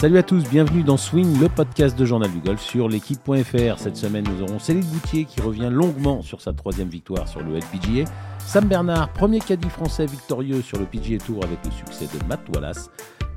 [0.00, 3.78] Salut à tous, bienvenue dans Swing, le podcast de Journal du Golf sur l'équipe.fr.
[3.78, 7.58] Cette semaine, nous aurons Céline Boutier qui revient longuement sur sa troisième victoire sur le
[7.58, 8.10] LPGA.
[8.38, 12.40] Sam Bernard, premier caddie français victorieux sur le PGA Tour avec le succès de Matt
[12.48, 12.90] Wallace.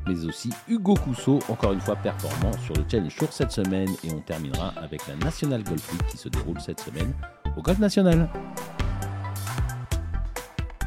[0.08, 3.90] Mais aussi Hugo Cousseau, encore une fois performant sur le Challenge Tour cette semaine.
[4.06, 7.12] Et on terminera avec la National Golf League qui se déroule cette semaine
[7.58, 8.30] au Golf National.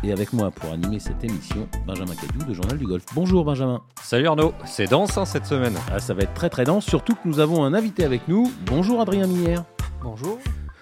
[0.03, 3.05] Et avec moi pour animer cette émission, Benjamin Cadieu de Journal du Golf.
[3.15, 3.83] Bonjour Benjamin.
[4.03, 5.75] Salut Arnaud, c'est dense hein, cette semaine.
[5.93, 8.53] Ah, ça va être très très dense, surtout que nous avons un invité avec nous.
[8.67, 9.65] Bonjour Adrien Minière.
[10.03, 10.39] Bonjour.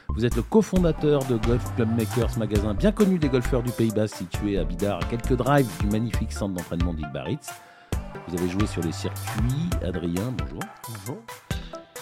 [0.08, 3.91] Vous êtes le cofondateur de Golf Club Makers, magasin bien connu des golfeurs du Pays
[3.91, 7.48] Bas situé à Bidar, à quelques drives du magnifique centre d'entraînement d'Île Baritz.
[8.28, 9.70] Vous avez joué sur les circuits.
[9.83, 10.60] Adrien, bonjour.
[10.88, 11.19] Bonjour.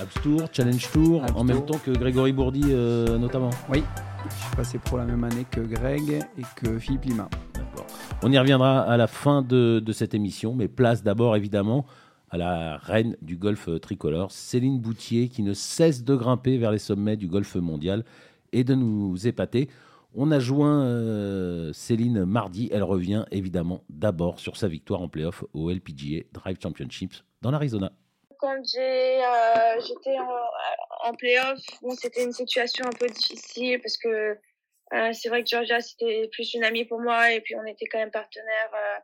[0.03, 3.51] Abs Tour, Challenge Tour, Abs en même temps que Grégory Bourdi euh, notamment.
[3.71, 3.85] Oui,
[4.29, 7.29] je suis passé pour la même année que Greg et que Philippe Lima.
[7.55, 7.87] D'accord.
[8.25, 11.87] On y reviendra à la fin de, de cette émission, mais place d'abord évidemment
[12.31, 16.73] à la reine du golf euh, tricolore, Céline Boutier, qui ne cesse de grimper vers
[16.73, 18.05] les sommets du golf mondial
[18.53, 19.69] et de nous épater.
[20.15, 22.69] On a joint euh, Céline mardi.
[22.73, 27.93] Elle revient évidemment d'abord sur sa victoire en playoff au LPGA Drive Championships dans l'Arizona.
[28.43, 33.97] Quand j'ai euh, j'étais en, en playoff, bon, c'était une situation un peu difficile parce
[33.97, 34.37] que
[34.95, 37.87] euh, c'est vrai que Georgia c'était plus une amie pour moi et puis on était
[37.87, 38.99] quand même partenaires euh,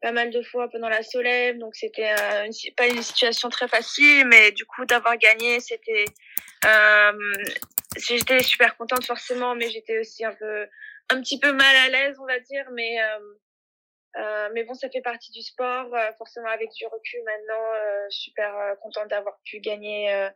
[0.00, 4.26] pas mal de fois pendant la Solève, donc c'était euh, pas une situation très facile,
[4.26, 6.06] mais du coup d'avoir gagné, c'était
[6.64, 7.34] euh,
[7.98, 10.66] j'étais super contente forcément, mais j'étais aussi un peu
[11.10, 12.96] un petit peu mal à l'aise on va dire, mais
[14.18, 15.94] euh, mais bon, ça fait partie du sport.
[15.94, 20.28] euh, forcément, avec du recul maintenant, euh, super euh, contente d'avoir pu gagner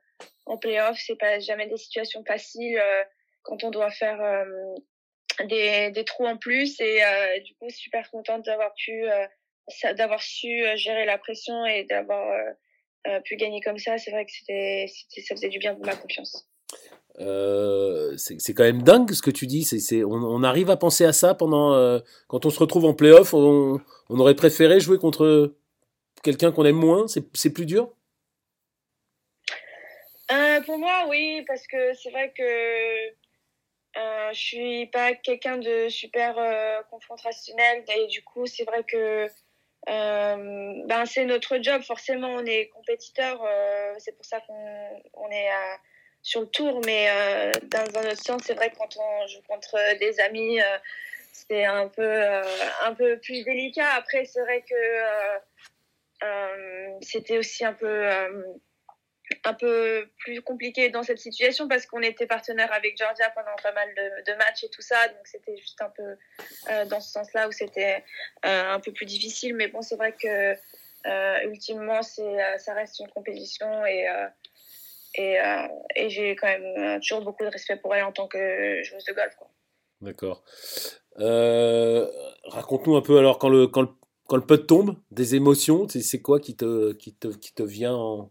[0.46, 0.98] en playoff.
[0.98, 2.80] C'est pas jamais des situations faciles
[3.42, 4.46] quand on doit faire
[5.44, 6.80] des, des trous en plus.
[6.80, 7.00] Et
[7.44, 9.04] du coup, super contente d'avoir pu
[9.94, 12.54] d'avoir su gérer la pression et d'avoir
[13.24, 13.98] pu gagner comme ça.
[13.98, 14.86] C'est vrai que c'était
[15.22, 16.48] ça faisait du bien pour ma confiance.
[17.20, 19.64] Euh, c'est quand même dingue ce que tu dis.
[19.64, 21.98] C'est on, arrive à penser à ça pendant euh,
[22.28, 23.34] quand on se retrouve en playoff.
[23.34, 25.54] On, aurait préféré jouer contre
[26.22, 27.06] quelqu'un qu'on aime moins.
[27.08, 27.92] C'est plus dur?
[30.30, 33.12] Euh, pour moi, oui, parce que c'est vrai que
[34.32, 36.36] je suis pas quelqu'un de super
[36.90, 39.28] confrontationnel et du coup, c'est vrai que
[39.86, 41.82] ben c'est notre job.
[41.82, 43.46] Forcément, on est compétiteur.
[43.98, 45.76] c'est pour ça qu'on on est euh,
[46.22, 49.42] sur le tour, mais euh, dans un autre sens, c'est vrai que quand on joue
[49.48, 50.78] contre des amis, euh,
[51.32, 52.42] c'est un peu euh,
[52.84, 53.90] un peu plus délicat.
[53.94, 54.74] Après, c'est vrai que
[56.24, 58.08] euh, c'était aussi un peu
[59.44, 63.72] un peu plus compliqué dans cette situation parce qu'on était partenaire avec Georgia pendant pas
[63.72, 67.48] mal de, de matchs et tout ça, donc c'était juste un peu dans ce sens-là
[67.48, 68.04] où c'était
[68.42, 69.56] un peu plus difficile.
[69.56, 70.54] Mais bon, c'est vrai que
[71.46, 74.06] ultimement, ça reste une compétition et
[75.14, 78.28] et, euh, et j'ai quand même euh, toujours beaucoup de respect pour elle en tant
[78.28, 79.34] que joueuse de golf.
[80.00, 80.42] D'accord.
[81.18, 82.10] Euh,
[82.44, 83.88] Raconte-nous un peu alors quand le quand le
[84.28, 85.86] quand le putt tombe, des émotions.
[85.88, 88.30] C'est quoi qui te qui te qui te vient en,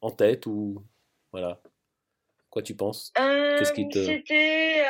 [0.00, 0.82] en tête ou
[1.32, 1.60] voilà.
[2.50, 3.12] Quoi tu penses?
[3.18, 4.84] Euh, Qu'est-ce qui te- C'était,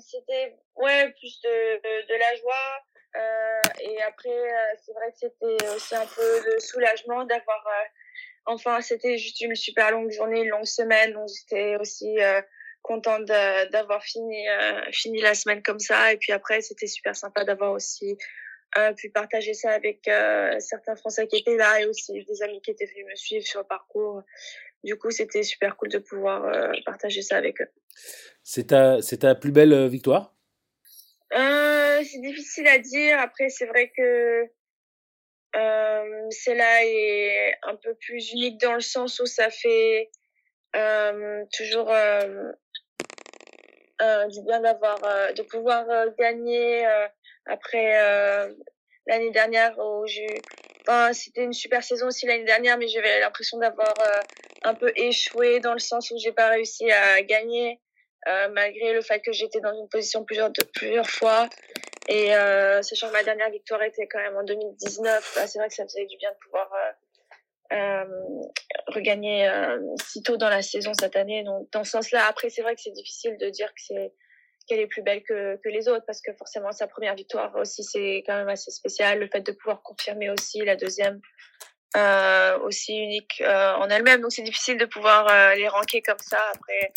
[0.00, 2.82] c'était, ouais, plus de, de, de la joie.
[3.16, 7.84] Euh, et après, euh, c'est vrai que c'était aussi un peu de soulagement d'avoir, euh,
[8.46, 12.40] enfin, c'était juste une super longue journée, une longue semaine, donc j'étais aussi euh,
[12.82, 16.12] contente d'avoir fini, euh, fini la semaine comme ça.
[16.12, 18.16] Et puis après, c'était super sympa d'avoir aussi
[18.78, 22.60] euh, pu partager ça avec euh, certains Français qui étaient là et aussi des amis
[22.60, 24.22] qui étaient venus me suivre sur le parcours.
[24.84, 27.68] Du coup, c'était super cool de pouvoir euh, partager ça avec eux.
[28.42, 30.36] C'est ta c'est ta plus belle euh, victoire?
[31.32, 33.18] Euh, c'est difficile à dire.
[33.18, 34.44] Après, c'est vrai que
[35.56, 40.10] euh, celle-là est un peu plus unique dans le sens où ça fait
[40.74, 42.52] euh, toujours euh,
[44.02, 44.98] euh, du bien d'avoir,
[45.34, 45.86] de pouvoir
[46.18, 46.86] gagner
[47.46, 47.94] après
[49.06, 50.26] l'année dernière où j'ai,
[50.82, 53.94] enfin, c'était une super saison aussi l'année dernière, mais j'avais l'impression d'avoir
[54.64, 57.80] un peu échoué dans le sens où j'ai pas réussi à gagner
[58.52, 61.48] malgré le fait que j'étais dans une position plusieurs plusieurs fois
[62.08, 65.68] et euh, sachant que ma dernière victoire était quand même en 2019, bah, c'est vrai
[65.68, 68.04] que ça faisait du bien de pouvoir euh, euh,
[68.88, 71.42] regagner euh, si tôt dans la saison cette année.
[71.42, 74.12] Donc dans ce sens-là, après c'est vrai que c'est difficile de dire que c'est
[74.68, 77.84] qu'elle est plus belle que, que les autres parce que forcément sa première victoire aussi
[77.84, 79.18] c'est quand même assez spécial.
[79.18, 81.20] Le fait de pouvoir confirmer aussi la deuxième
[81.96, 84.20] euh, aussi unique euh, en elle-même.
[84.20, 86.38] Donc c'est difficile de pouvoir euh, les ranker comme ça.
[86.54, 86.92] Après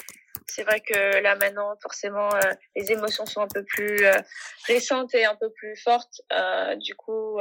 [0.49, 4.13] c'est vrai que là maintenant forcément euh, les émotions sont un peu plus euh,
[4.67, 6.21] récentes et un peu plus fortes.
[6.33, 7.39] Euh, du coup,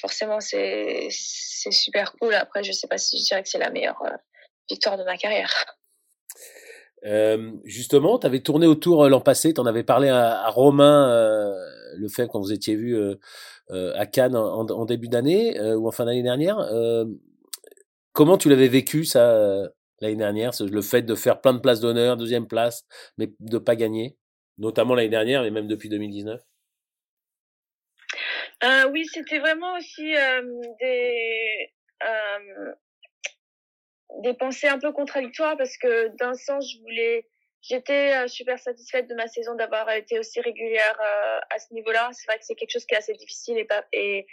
[0.00, 2.34] forcément, c'est c'est super cool.
[2.34, 4.02] Après, je sais pas si je dirais que c'est la meilleure
[4.70, 5.52] victoire de ma carrière.
[7.64, 11.54] Justement, tu avais tourné autour l'an passé, tu en avais parlé à, Romain
[11.94, 12.96] le fait quand vous étiez vu
[13.68, 16.56] à Cannes en début d'année ou en fin d'année dernière.
[18.12, 19.68] comment tu l'avais vécu ça
[20.02, 22.84] l'année dernière, le fait de faire plein de places d'honneur, deuxième place,
[23.18, 24.16] mais de pas gagner,
[24.58, 26.40] notamment l'année dernière, mais même depuis 2019
[28.64, 30.14] euh, oui, c'était vraiment aussi
[30.80, 31.72] des
[34.20, 37.26] des pensées un peu contradictoires parce que d'un sens, je voulais,
[37.60, 42.10] j'étais euh, super satisfaite de ma saison d'avoir été aussi régulière euh, à ce niveau-là.
[42.12, 44.26] C'est vrai que c'est quelque chose qui est assez difficile et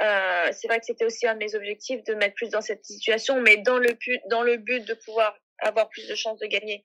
[0.00, 2.84] euh, c'est vrai que c'était aussi un de mes objectifs de mettre plus dans cette
[2.84, 6.46] situation, mais dans le but, dans le but de pouvoir avoir plus de chances de
[6.46, 6.82] gagner.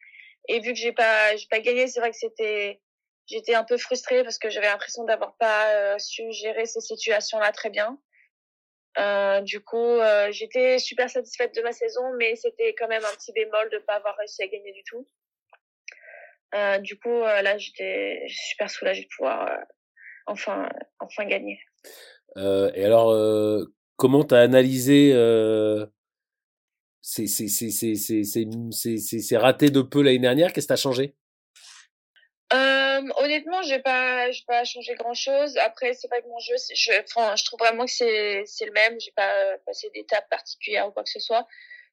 [0.48, 2.82] Et vu que j'ai pas, j'ai pas gagné, c'est vrai que c'était
[3.28, 7.52] j'étais un peu frustrée parce que j'avais l'impression d'avoir pas euh, su gérer ces situations-là
[7.52, 8.00] très bien.
[8.98, 13.14] Euh, du coup, euh, j'étais super satisfaite de ma saison, mais c'était quand même un
[13.16, 15.08] petit bémol de pas avoir réussi à gagner du tout.
[16.56, 19.60] Euh, du coup, euh, là, j'étais super soulagée de pouvoir
[20.26, 20.70] enfin,
[21.00, 21.60] enfin gagner.
[22.36, 23.14] Et alors,
[23.96, 25.12] comment t'as analysé
[27.02, 30.54] ces, ces, ces, ces, ces, ces, ces ratés de peu l'année dernière?
[30.54, 31.16] Qu'est-ce qui t'a changé?
[32.52, 35.56] Euh, honnêtement, j'ai pas, j'ai pas changé grand chose.
[35.58, 38.72] Après, c'est vrai que mon jeu, je, enfin, je trouve vraiment que c'est, c'est le
[38.72, 39.00] même.
[39.00, 41.46] J'ai pas passé d'étape particulière ou quoi que ce soit.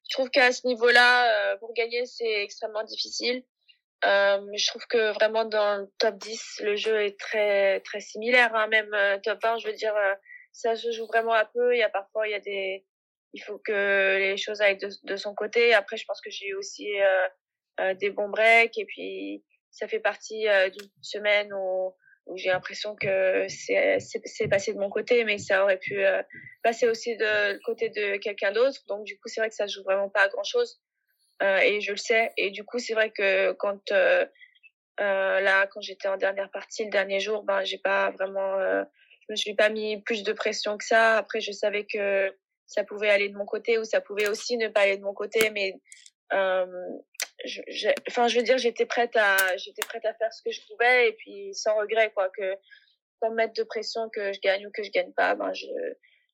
[0.09, 3.43] Je trouve qu'à ce niveau-là, euh, pour gagner, c'est extrêmement difficile.
[4.05, 8.55] Euh, je trouve que vraiment dans le top 10, le jeu est très, très similaire.
[8.55, 8.67] Hein.
[8.67, 10.13] Même euh, top 1, je veux dire, euh,
[10.51, 11.75] ça se joue vraiment à peu.
[11.75, 12.85] Il y a parfois, il y a des,
[13.33, 15.73] il faut que les choses aillent de, de son côté.
[15.73, 16.87] Après, je pense que j'ai eu aussi
[17.99, 19.43] des bons breaks et puis
[19.77, 21.93] ça fait partie euh, d'une semaine où,
[22.25, 26.21] où j'ai l'impression que c'est passé de mon côté, mais ça aurait pu euh,
[26.63, 28.79] passer aussi de côté de quelqu'un d'autre.
[28.87, 30.81] Donc du coup, c'est vrai que ça joue vraiment pas à grand chose,
[31.43, 32.31] euh, et je le sais.
[32.37, 34.25] Et du coup, c'est vrai que quand euh,
[34.99, 39.31] euh, là, quand j'étais en dernière partie, le dernier jour, ben j'ai pas vraiment, je
[39.31, 41.17] me suis pas mis plus de pression que ça.
[41.17, 42.33] Après, je savais que
[42.65, 45.13] ça pouvait aller de mon côté ou ça pouvait aussi ne pas aller de mon
[45.13, 45.75] côté, mais
[46.33, 46.65] euh,
[47.45, 50.61] je, enfin, je veux dire, j'étais prête à, j'étais prête à faire ce que je
[50.67, 52.55] pouvais et puis sans regret, quoi, que
[53.21, 55.67] sans mettre de pression que je gagne ou que je gagne pas, ben, je,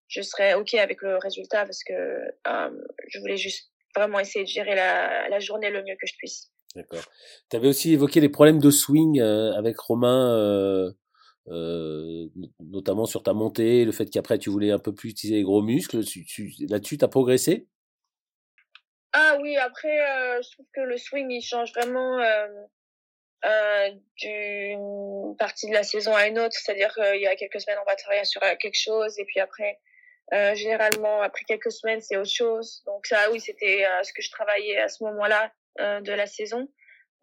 [0.08, 4.50] je serais ok avec le résultat parce que euh, je voulais juste vraiment essayer de
[4.50, 6.52] gérer la, la journée le mieux que je puisse.
[6.76, 7.04] D'accord.
[7.50, 10.92] Tu avais aussi évoqué les problèmes de swing euh, avec Romain, euh,
[11.50, 12.28] euh,
[12.60, 15.62] notamment sur ta montée, le fait qu'après tu voulais un peu plus utiliser les gros
[15.62, 15.98] muscles.
[15.98, 17.68] Là-dessus, tu as progressé?
[19.12, 20.00] Ah oui, après,
[20.42, 22.18] je trouve que le swing, il change vraiment
[24.18, 26.56] d'une partie de la saison à une autre.
[26.56, 29.78] C'est-à-dire qu'il y a quelques semaines, on va travailler sur quelque chose, et puis après,
[30.34, 32.82] euh, généralement, après quelques semaines, c'est autre chose.
[32.86, 36.26] Donc ça, oui, c'était euh, ce que je travaillais à ce moment-là euh, de la
[36.26, 36.68] saison.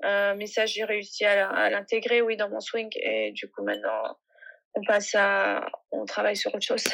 [0.02, 2.90] mais ça, j'ai réussi à, l'intégrer, oui, dans mon swing.
[2.94, 4.16] Et du coup, maintenant,
[4.74, 5.66] on passe à...
[5.90, 6.84] On travaille sur autre chose.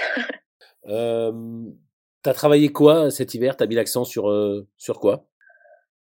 [2.22, 3.56] T'as travaillé quoi cet hiver?
[3.56, 4.24] T'as mis l'accent sur
[4.76, 5.28] sur quoi?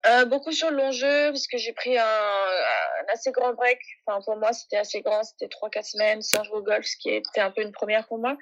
[0.06, 3.78] Euh, Beaucoup sur le long jeu, puisque j'ai pris un, un, assez grand break.
[4.06, 5.22] Enfin, pour moi, c'était assez grand.
[5.24, 8.06] C'était trois quatre semaines sans jouer au golf, ce qui était un peu une première
[8.06, 8.36] pour moi.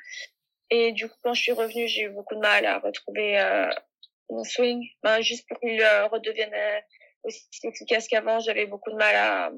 [0.70, 3.68] Et du coup, quand je suis revenue, j'ai eu beaucoup de mal à retrouver euh,
[4.30, 4.82] mon swing.
[5.02, 6.80] Ben, juste pour qu'il euh, redevienne euh,
[7.25, 9.52] aussi efficace qu'avant, j'avais beaucoup de mal à,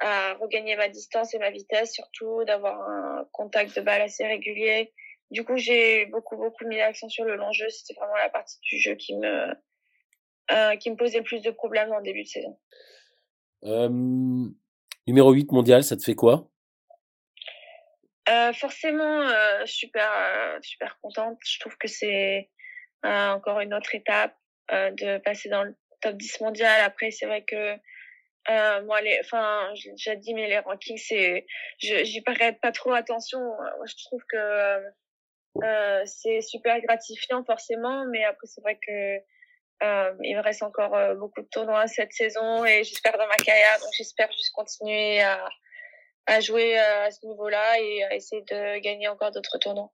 [0.00, 4.92] à regagner ma distance et ma vitesse, surtout d'avoir un contact de balle assez régulier
[5.32, 7.68] du coup, j'ai beaucoup, beaucoup mis l'accent sur le long jeu.
[7.70, 9.48] C'était vraiment la partie du jeu qui me,
[10.50, 12.58] euh, qui me posait le plus de problèmes en début de saison.
[15.06, 16.50] Numéro 8 mondial, ça te fait quoi?
[18.28, 21.38] Euh, Forcément, euh, super, euh, super contente.
[21.44, 22.50] Je trouve que c'est
[23.04, 24.36] euh, encore une autre étape
[24.70, 26.80] de passer dans le top 10 mondial.
[26.82, 27.76] Après, c'est vrai que
[28.84, 31.46] moi, les, enfin, j'ai déjà dit, mais les rankings, c'est,
[31.78, 33.40] j'y prête pas trop attention.
[33.40, 34.82] Moi, je trouve que
[35.62, 39.16] euh, c'est super gratifiant forcément, mais après c'est vrai que
[39.82, 43.36] euh, il me reste encore euh, beaucoup de tournois cette saison et j'espère dans ma
[43.36, 45.46] carrière, donc j'espère juste continuer à,
[46.26, 49.90] à jouer euh, à ce niveau-là et à essayer de gagner encore d'autres tournois.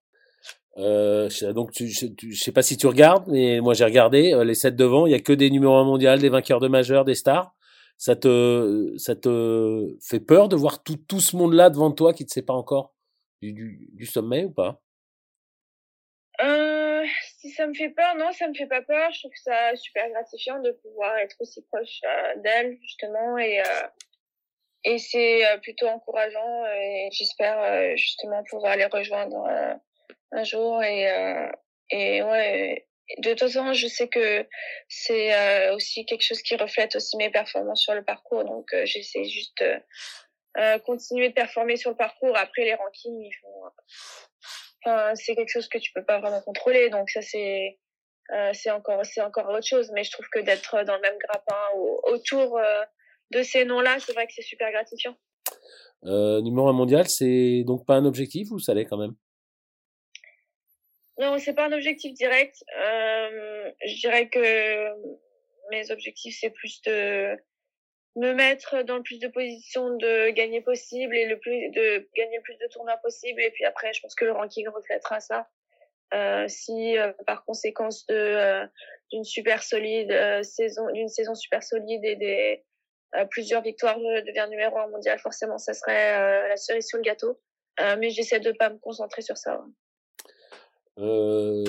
[0.76, 4.54] Euh, donc tu, je, je sais pas si tu regardes, mais moi j'ai regardé les
[4.54, 7.14] sept devant, il y a que des numéros 1 mondial, des vainqueurs de majeurs, des
[7.14, 7.54] stars.
[7.96, 12.22] Ça te, ça te fait peur de voir tout, tout ce monde-là devant toi qui
[12.22, 12.94] ne sait pas encore
[13.42, 14.80] du, du, du sommet ou pas?
[16.40, 17.04] Euh,
[17.38, 19.10] si ça me fait peur, non, ça me fait pas peur.
[19.12, 23.88] Je trouve ça super gratifiant de pouvoir être aussi proche euh, d'elle justement et euh,
[24.84, 29.46] et c'est euh, plutôt encourageant et j'espère euh, justement pouvoir les rejoindre
[30.32, 30.82] un jour.
[30.82, 31.50] Et, euh,
[31.90, 32.86] et ouais,
[33.18, 34.46] de toute façon, je sais que
[34.88, 38.44] c'est euh, aussi quelque chose qui reflète aussi mes performances sur le parcours.
[38.44, 39.64] Donc, euh, j'essaie juste
[40.56, 42.36] euh, continuer de performer sur le parcours.
[42.36, 43.62] Après, les rankings, ils font.
[44.84, 46.90] Enfin, c'est quelque chose que tu peux pas vraiment contrôler.
[46.90, 47.78] Donc, ça, c'est.
[48.52, 51.62] c'est encore c'est encore autre chose mais je trouve que d'être dans le même grappin
[52.12, 52.60] autour
[53.30, 55.16] de ces noms-là c'est vrai que c'est super gratifiant
[56.02, 59.14] numéro un mondial c'est donc pas un objectif ou ça l'est quand même?
[61.18, 62.64] Non, c'est pas un objectif direct.
[62.80, 64.88] Euh, je dirais que
[65.70, 67.36] mes objectifs, c'est plus de
[68.16, 72.36] me mettre dans le plus de positions de gagner possible et le plus de gagner
[72.36, 73.40] le plus de tournois possible.
[73.40, 75.48] Et puis après, je pense que le ranking reflètera ça.
[76.14, 78.66] Euh, si euh, par conséquence de euh,
[79.12, 82.64] d'une super solide euh, saison, d'une saison super solide et des
[83.30, 87.38] plusieurs victoires, je deviens numéro un mondial, forcément, ça serait la cerise sur le gâteau.
[87.98, 89.64] mais j'essaie de pas me concentrer sur ça.
[90.98, 91.64] Euh,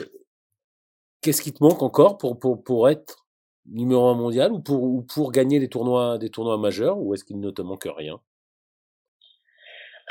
[1.22, 3.27] qu'est-ce qui te manque encore pour, pour, pour être
[3.65, 7.24] numéro un mondial ou pour, ou pour gagner des tournois, des tournois majeurs ou est-ce
[7.24, 8.19] qu'il ne te manque rien?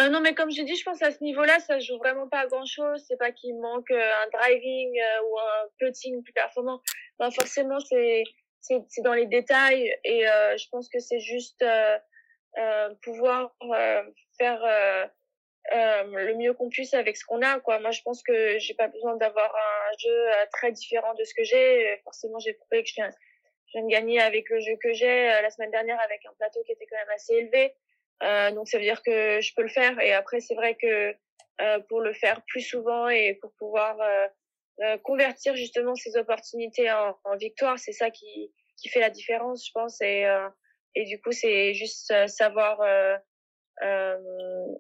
[0.01, 2.41] Euh, non, mais comme j'ai dit, je pense à ce niveau-là, ça joue vraiment pas
[2.41, 3.03] à grand-chose.
[3.09, 6.81] C'est pas qu'il manque euh, un driving euh, ou un putting plus performant.
[7.19, 8.23] Ben, forcément, c'est
[8.61, 11.65] c'est dans les détails et je pense que c'est juste
[13.03, 13.55] pouvoir
[14.39, 14.63] faire
[15.75, 17.79] euh, le mieux qu'on puisse avec ce qu'on a quoi.
[17.79, 21.35] Moi je pense que j'ai pas besoin d'avoir un jeu euh, très différent de ce
[21.35, 22.01] que j'ai.
[22.05, 23.11] Forcément j'ai prouvé que je viens,
[23.67, 26.33] je viens de gagner avec le jeu que j'ai euh, la semaine dernière avec un
[26.39, 27.75] plateau qui était quand même assez élevé.
[28.23, 30.01] Euh, donc ça veut dire que je peux le faire.
[30.01, 31.15] Et après c'est vrai que
[31.61, 33.99] euh, pour le faire plus souvent et pour pouvoir
[35.03, 39.73] convertir justement ces opportunités en, en victoire c'est ça qui qui fait la différence je
[39.73, 40.25] pense et
[40.95, 42.81] et du coup c'est juste savoir
[43.83, 44.77] euh,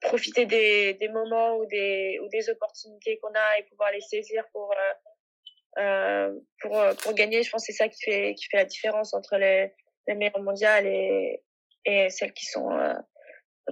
[0.00, 4.44] profiter des, des moments ou des, ou des opportunités qu'on a et pouvoir les saisir
[4.52, 7.42] pour, euh, euh pour, euh, pour gagner.
[7.42, 9.72] Je pense que c'est ça qui fait, qui fait la différence entre les,
[10.08, 11.42] les meilleures mondiales et,
[11.84, 12.94] et celles qui sont euh,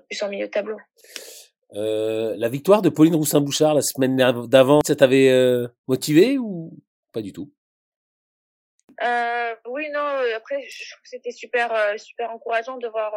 [0.09, 0.77] plus en milieu de tableau.
[1.75, 6.73] Euh, la victoire de Pauline Roussin-Bouchard la semaine d'avant, ça t'avait euh, motivé ou
[7.13, 7.53] pas du tout?
[9.03, 10.21] Euh, Oui, non.
[10.37, 13.13] Après, je trouve que c'était super, super encourageant de voir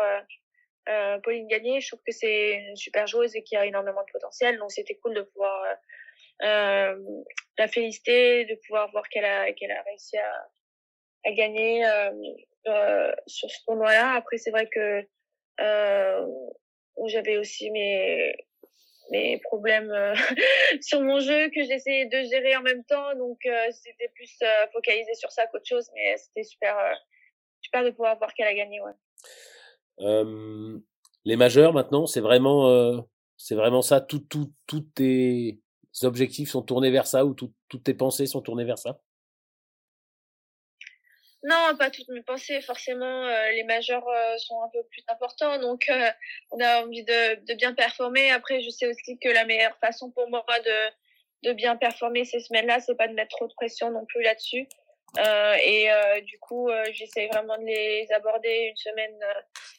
[0.90, 4.12] euh, Pauline Gagné, je trouve que c'est une super joueuse et qui a énormément de
[4.12, 4.58] potentiel.
[4.58, 7.24] Donc c'était cool de pouvoir euh, euh,
[7.58, 10.48] la féliciter, de pouvoir voir qu'elle a qu'elle a réussi à,
[11.26, 12.12] à gagner euh,
[12.68, 14.14] euh sur ce tournoi-là.
[14.14, 15.08] Après c'est vrai que
[16.98, 18.36] euh, j'avais aussi mes
[19.10, 19.94] mes problèmes
[20.82, 23.14] sur mon jeu que j'essayais de gérer en même temps.
[23.16, 23.40] Donc
[23.72, 24.40] c'était plus
[24.72, 26.76] focalisé sur ça qu'autre chose, mais c'était super
[27.62, 28.82] super de pouvoir voir qu'elle a gagné.
[28.82, 28.92] Ouais.
[30.02, 30.80] Euh,
[31.26, 33.00] les majeurs maintenant, c'est vraiment, euh,
[33.38, 34.02] c'est vraiment ça.
[34.02, 35.60] Tout, tout, tous tes
[36.04, 39.00] objectifs sont tournés vers ça ou tout, toutes tes pensées sont tournées vers ça?
[41.44, 42.62] Non, pas toutes mes pensées.
[42.62, 44.06] Forcément, euh, les majeurs
[44.38, 45.90] sont un peu plus importants, donc
[46.52, 48.32] on a envie de, de, bien performer.
[48.32, 52.40] Après, je sais aussi que la meilleure façon pour moi de, de bien performer ces
[52.40, 54.68] semaines-là, c'est pas de mettre trop de pression non plus là-dessus.
[55.20, 59.20] Euh, et euh, du coup, euh, j'essaie vraiment de les aborder une semaine,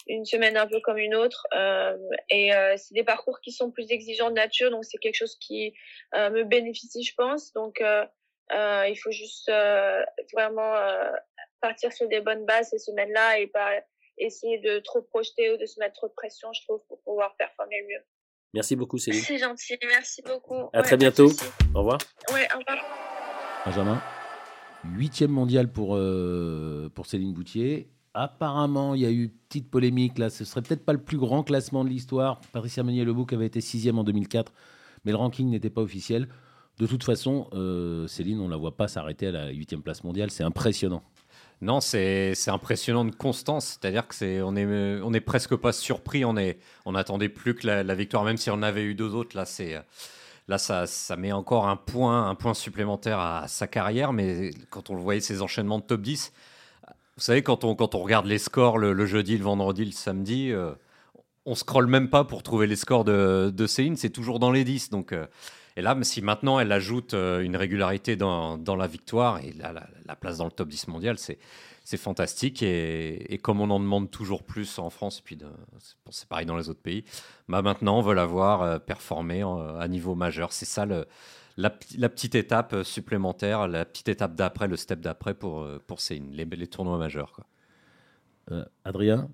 [0.07, 1.47] une semaine un peu comme une autre.
[2.31, 5.75] et c'est des parcours qui sont plus exigeants de nature, donc c'est quelque chose qui
[6.15, 7.53] me bénéficie, je pense.
[7.53, 7.83] Donc,
[8.51, 9.51] il faut juste
[10.33, 10.75] vraiment
[11.63, 13.71] partir sur des bonnes bases ces semaines-là et pas
[14.19, 17.35] essayer de trop projeter ou de se mettre trop de pression, je trouve, pour pouvoir
[17.37, 18.05] performer le mieux.
[18.55, 19.23] Merci beaucoup, Céline.
[19.23, 20.69] C'est gentil, merci beaucoup.
[20.75, 21.31] À très bientôt.
[21.75, 21.99] Au revoir.
[22.33, 22.79] Ouais, au revoir.
[23.65, 24.03] Benjamin.
[24.85, 27.89] Huitième mondial pour, euh, pour Céline Boutier.
[28.15, 30.29] Apparemment, il y a eu petite polémique là.
[30.29, 32.41] Ce serait peut-être pas le plus grand classement de l'histoire.
[32.53, 34.53] Patricia Meunier-Lebouc avait été sixième en 2004,
[35.05, 36.29] mais le ranking n'était pas officiel.
[36.79, 40.31] De toute façon, euh, Céline, on la voit pas s'arrêter à la huitième place mondiale.
[40.31, 41.03] C'est impressionnant.
[41.63, 43.79] Non, c'est impressionnant de constance.
[43.81, 46.25] C'est-à-dire que c'est on est on est presque pas surpris.
[46.25, 49.37] On est on attendait plus que la, victoire, même si on avait eu deux autres.
[49.37, 49.45] Là,
[50.49, 54.91] Là, ça, ça, met encore un point, un point supplémentaire à, sa carrière, mais quand
[54.91, 56.33] on le voyait, ses enchaînements de top 10,
[57.17, 60.51] vous savez, quand on, quand on regarde les scores le, jeudi, le vendredi, le samedi,
[60.51, 60.73] euh,
[61.47, 64.65] on scrolle même pas pour trouver les scores de, de Céline, c'est toujours dans les
[64.65, 64.91] 10.
[64.91, 65.27] Donc, euh,
[65.77, 69.73] et là, si maintenant elle ajoute euh, une régularité dans, dans la victoire et la,
[69.73, 71.39] la, place dans le top 10 mondial, c'est
[71.85, 72.63] c'est fantastique.
[72.63, 75.39] Et, comme on en demande toujours plus en France, puis
[76.11, 77.05] c'est pareil dans les autres pays,
[77.49, 80.53] bah maintenant on veut la voir euh, performer à niveau majeur.
[80.53, 81.07] C'est ça le,
[81.57, 86.01] la, petite étape euh, supplémentaire, la petite étape d'après, le step d'après pour, euh, pour
[86.01, 87.41] ces, les, tournois majeurs.
[88.85, 89.31] Adrien,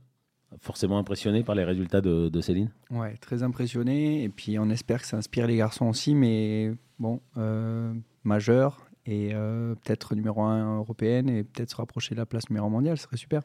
[0.61, 4.23] forcément impressionné par les résultats de, Céline Ouais, très impressionné.
[4.23, 6.14] Et puis on espère que ça inspire les garçons aussi.
[6.14, 7.93] Mais bon, euh,
[8.25, 12.69] majeur et euh, peut-être numéro 1 européenne et peut-être se rapprocher de la place numéro
[12.69, 13.43] mondiale, ce serait super.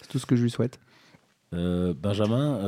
[0.00, 0.78] C'est tout ce que je lui souhaite.
[1.54, 2.60] Euh, Benjamin,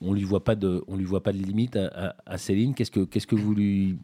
[0.00, 2.74] on lui voit pas de, on lui voit pas de limite à, Céline.
[2.74, 3.98] Qu'est-ce que, qu'est-ce que vous lui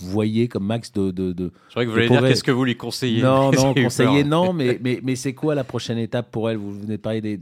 [0.00, 1.10] voyez comme max de.
[1.10, 3.74] de, de je crois que vous voulez dire qu'est-ce que vous lui conseillez Non, non,
[3.74, 6.56] conseiller, non, mais, mais, mais c'est quoi la prochaine étape pour elle?
[6.56, 7.40] Vous venez de parler des,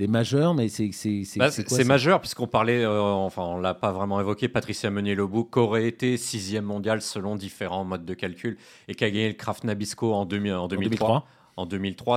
[0.00, 3.92] des majeurs, mais c'est c'est bah, c'est majeur puisqu'on parlait, euh, enfin on l'a pas
[3.92, 8.56] vraiment évoqué, Patricia Meunier-Lobo, qui aurait été sixième mondial selon différents modes de calcul
[8.88, 10.58] et qui a gagné le Kraft Nabisco en, en 2003.
[10.62, 11.26] En 2003,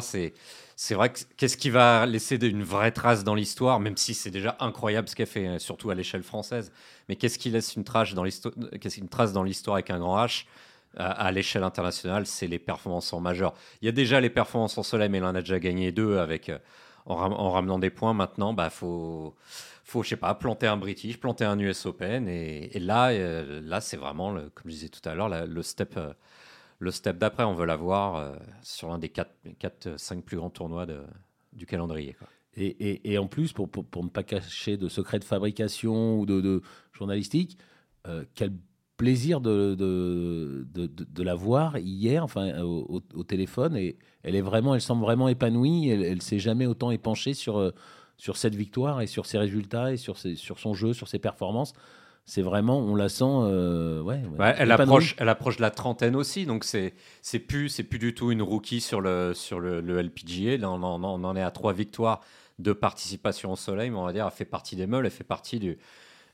[0.01, 0.33] c'est
[0.75, 4.31] c'est vrai que qu'est-ce qui va laisser une vraie trace dans l'histoire, même si c'est
[4.31, 6.71] déjà incroyable ce qu'elle fait, euh, surtout à l'échelle française.
[7.07, 8.53] Mais qu'est-ce qui laisse une trace dans l'histoire,
[8.97, 10.45] une trace dans l'histoire avec un grand H
[10.95, 13.55] à, l'échelle internationale, c'est les performances en majeur.
[13.81, 16.19] Il y a déjà les performances en soleil, mais elle en a déjà gagné deux
[16.19, 16.59] avec euh,
[17.07, 18.13] en, ramenant des points.
[18.13, 19.35] Maintenant, bah faut
[19.85, 22.27] faut, je sais pas, planter un British, planter un US Open.
[22.27, 25.99] Et, là, euh, là c'est vraiment, le, comme je disais tout à l'heure, le step,
[26.83, 30.85] le step d'après, on veut l'avoir euh, sur l'un des 4-5 plus grands tournois
[31.53, 32.15] du calendrier.
[32.55, 33.67] Et, en plus, pour,
[34.03, 36.61] ne pas cacher de secrets de fabrication ou de,
[36.91, 37.57] journalistique,
[38.07, 38.51] euh, quel
[38.97, 40.65] plaisir de,
[41.17, 43.75] la voir hier, enfin au, au, téléphone.
[43.77, 45.89] Et elle est vraiment, elle semble vraiment épanouie.
[45.89, 47.71] Elle, elle s'est jamais autant épanchée sur, euh,
[48.17, 51.73] cette victoire et sur ses résultats et sur son jeu, sur ses performances
[52.25, 54.21] c'est vraiment, on la sent, euh, ouais,
[54.57, 58.15] elle approche, elle approche de la trentaine aussi, donc c'est c'est plus c'est plus du
[58.15, 60.57] tout une rookie sur le sur le, le LPGA.
[60.57, 62.21] Là, on en, on en, est à trois victoires
[62.59, 65.25] de participation au Soleil, mais on va dire, elle fait partie des meules, elle fait
[65.25, 65.77] partie du,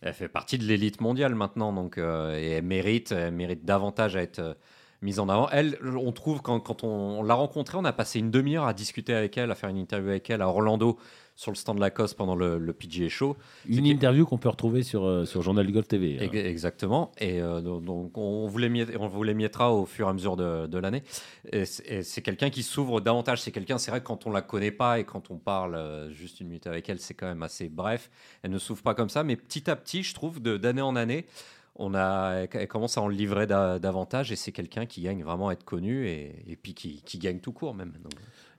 [0.02, 4.16] elle fait partie de l'élite mondiale maintenant, donc euh, et elle mérite, elle mérite davantage
[4.16, 4.58] à être
[5.02, 5.50] mise en avant.
[5.50, 8.74] Elle, on trouve quand, quand on, on l'a rencontrée, on a passé une demi-heure à
[8.74, 10.98] discuter avec elle, à faire une interview avec elle à Orlando
[11.40, 13.38] sur le stand de Lacoste pendant le, le PGA Show.
[13.66, 16.18] Une interview qu'on peut retrouver sur, euh, sur Journal du Golf TV.
[16.20, 16.30] Hein.
[16.34, 17.14] Exactement.
[17.18, 20.36] Et euh, donc, on vous, les on vous les mettra au fur et à mesure
[20.36, 21.02] de, de l'année.
[21.54, 23.42] Et c'est quelqu'un qui s'ouvre davantage.
[23.42, 26.12] C'est quelqu'un, c'est vrai que quand on la connaît pas et quand on parle euh,
[26.12, 28.10] juste une minute avec elle, c'est quand même assez bref.
[28.44, 29.24] Elle ne s'ouvre pas comme ça.
[29.24, 31.26] Mais petit à petit, je trouve, d'année en année,
[31.80, 35.54] on a, elle commence à en livrer davantage et c'est quelqu'un qui gagne vraiment à
[35.54, 37.94] être connu et, puis qui, gagne tout court même.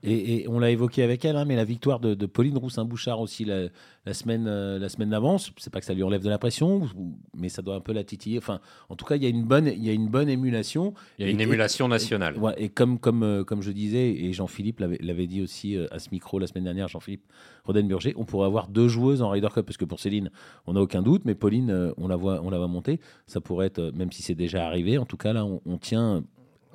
[0.02, 3.68] Et, on l'a évoqué avec elle, hein, mais la victoire de, Pauline Roussin-Bouchard aussi la,
[4.14, 6.88] semaine, euh, la semaine d'avance, c'est pas que ça lui enlève de la pression,
[7.36, 8.38] mais ça doit un peu la titiller.
[8.38, 10.94] Enfin, en tout cas, il y a une bonne, il y a une bonne émulation.
[11.18, 12.36] Il y a une émulation nationale.
[12.56, 16.08] Et, comme, comme, euh, comme je disais, et Jean-Philippe l'avait dit aussi euh, à ce
[16.12, 17.24] micro la semaine dernière, Jean-Philippe
[17.64, 20.30] Rodenburger, on pourrait avoir deux joueuses en Ryder Cup, parce que pour Céline,
[20.66, 23.00] on n'a aucun doute, mais Pauline, on la voit, on la voit monter.
[23.26, 26.24] Ça pourrait être, même si c'est déjà arrivé, en tout cas là, on tient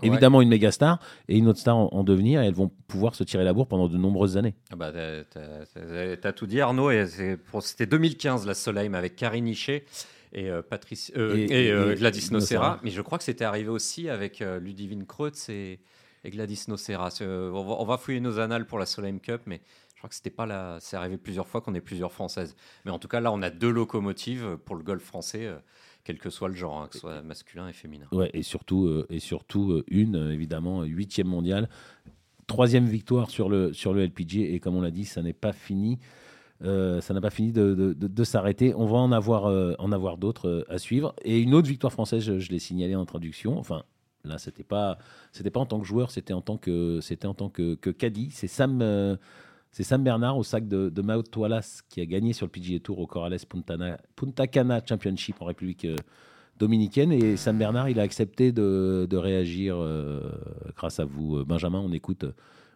[0.03, 3.23] évidemment une méga star et une autre star en, devenir et elles vont pouvoir se
[3.23, 4.55] tirer la bourre pendant de nombreuses années.
[4.71, 6.91] Ah bah, t'as tout dit Arnaud,
[7.62, 9.86] c'était 2015 la Soleil avec Karine Nichet
[10.36, 14.10] et, euh, Patrice, euh, et, euh, Gladys Nocera, mais je crois que c'était arrivé aussi
[14.10, 15.79] avec Ludivine Kreutz et,
[16.25, 17.10] Gladys Nocera.
[17.21, 19.62] On va, fouiller nos annales pour la Soleil Cup, mais
[19.93, 20.77] je crois que c'était pas là.
[20.81, 22.55] C'est arrivé plusieurs fois qu'on ait plusieurs françaises.
[22.84, 25.51] Mais en tout cas, là, on a deux locomotives pour le golf français
[26.06, 28.06] quel que soit le genre, hein, que ce soit masculin et féminin.
[28.12, 31.68] Ouais, et surtout, euh, et surtout euh, une, euh, évidemment, huitième mondiale,
[32.48, 35.52] troisième victoire sur le, sur le LPG, et comme on l'a dit, ça n'est pas
[35.52, 35.98] fini.
[36.62, 38.76] ça n'a pas fini de, de, de, s'arrêter.
[38.76, 39.46] On va en avoir,
[39.80, 41.15] en avoir d'autres à suivre.
[41.24, 43.58] Et une autre victoire française, je, l'ai signalé en introduction.
[43.58, 43.84] Enfin,
[44.24, 45.00] là, c'était pas,
[45.32, 47.89] c'était pas en tant que joueur, c'était en tant que, c'était en tant que, que
[47.89, 48.30] caddie.
[48.30, 49.18] C'est Sam,
[49.76, 51.04] c'est Sam Bernard au sac de, de
[51.90, 53.38] qui a gagné sur le PGA Tour au Corrales
[54.16, 55.98] Punta Cana Championship en République euh,
[56.58, 57.12] dominicaine.
[57.12, 60.32] Et Sam Bernard, il a accepté de, réagir euh,
[60.78, 61.82] grâce à vous, euh, Benjamin.
[61.82, 62.24] On écoute,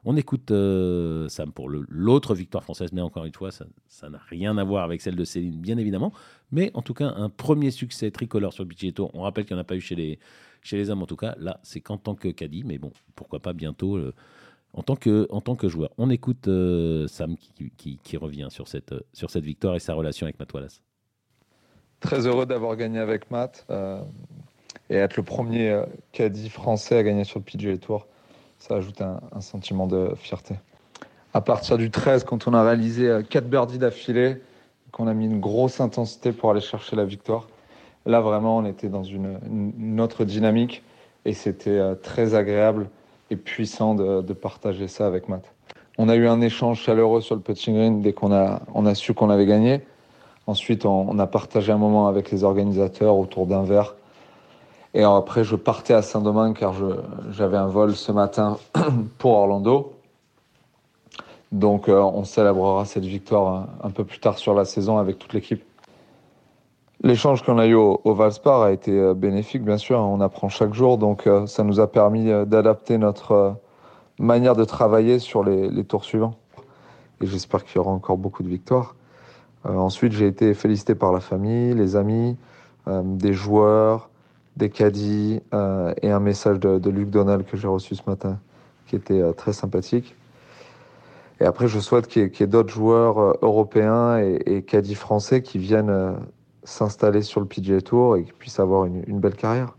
[0.03, 2.91] on écoute Sam pour l'autre victoire française.
[2.91, 6.11] Mais encore une fois, ça n'a rien à voir avec celle de Céline, bien évidemment.
[6.51, 9.11] Mais en tout cas, un premier succès tricolore sur le PGA Tour.
[9.13, 10.19] On rappelle qu'il n'y en a pas eu chez les,
[10.61, 11.33] chez les hommes, en tout cas.
[11.39, 12.65] Là, c'est qu'en tant que caddie.
[12.65, 13.97] Mais bon, pourquoi pas bientôt
[14.73, 15.89] en tant que, en tant que joueur.
[15.97, 20.25] On écoute euh, Sam qui, qui, revient sur cette, sur cette victoire et sa relation
[20.25, 20.81] avec Matt Wallace.
[21.99, 24.01] Très heureux d'avoir gagné avec Matt euh,
[24.89, 28.07] et être le premier euh, caddie français à gagner sur le PGA Tour.
[28.57, 30.55] Ça ajoute un, sentiment de fierté.
[31.33, 34.41] À partir du 13, quand on a réalisé 4 birdies d'affilée,
[34.91, 37.47] qu'on a mis une grosse intensité pour aller chercher la victoire,
[38.05, 40.83] là vraiment on était dans une, une autre dynamique
[41.23, 42.89] et c'était très agréable
[43.29, 45.53] et puissant de, partager ça avec Matt.
[45.97, 48.95] On a eu un échange chaleureux sur le putting green dès qu'on a, on a
[48.95, 49.81] su qu'on avait gagné.
[50.47, 53.95] Ensuite, on, on, a partagé un moment avec les organisateurs autour d'un verre.
[54.93, 56.73] Et après, je partais à Saint-Domingue car
[57.31, 58.57] j'avais un vol ce matin
[59.19, 59.93] pour Orlando.
[61.51, 65.63] Donc on célébrera cette victoire un peu plus tard sur la saison avec toute l'équipe.
[67.01, 69.99] L'échange qu'on a eu au, Valspar a été bénéfique, bien sûr.
[69.99, 73.55] On apprend chaque jour, donc ça nous a permis d'adapter notre
[74.19, 76.35] manière de travailler sur les, tours suivants.
[77.21, 78.95] Et j'espère qu'il y aura encore beaucoup de victoires.
[79.63, 82.35] ensuite, j'ai été félicité par la famille, les amis,
[82.85, 84.09] des joueurs,
[84.59, 88.39] des caddies euh, et un message de, Luc Donald que j'ai reçu ce matin
[88.85, 90.15] qui était euh, très sympathique.
[91.39, 95.41] Et après, je souhaite qu'il y ait, d'autres joueurs euh, européens et, et caddies français
[95.41, 96.15] qui viennent
[96.69, 99.75] s'installer sur le PGA Tour et qui puissent avoir une, belle carrière.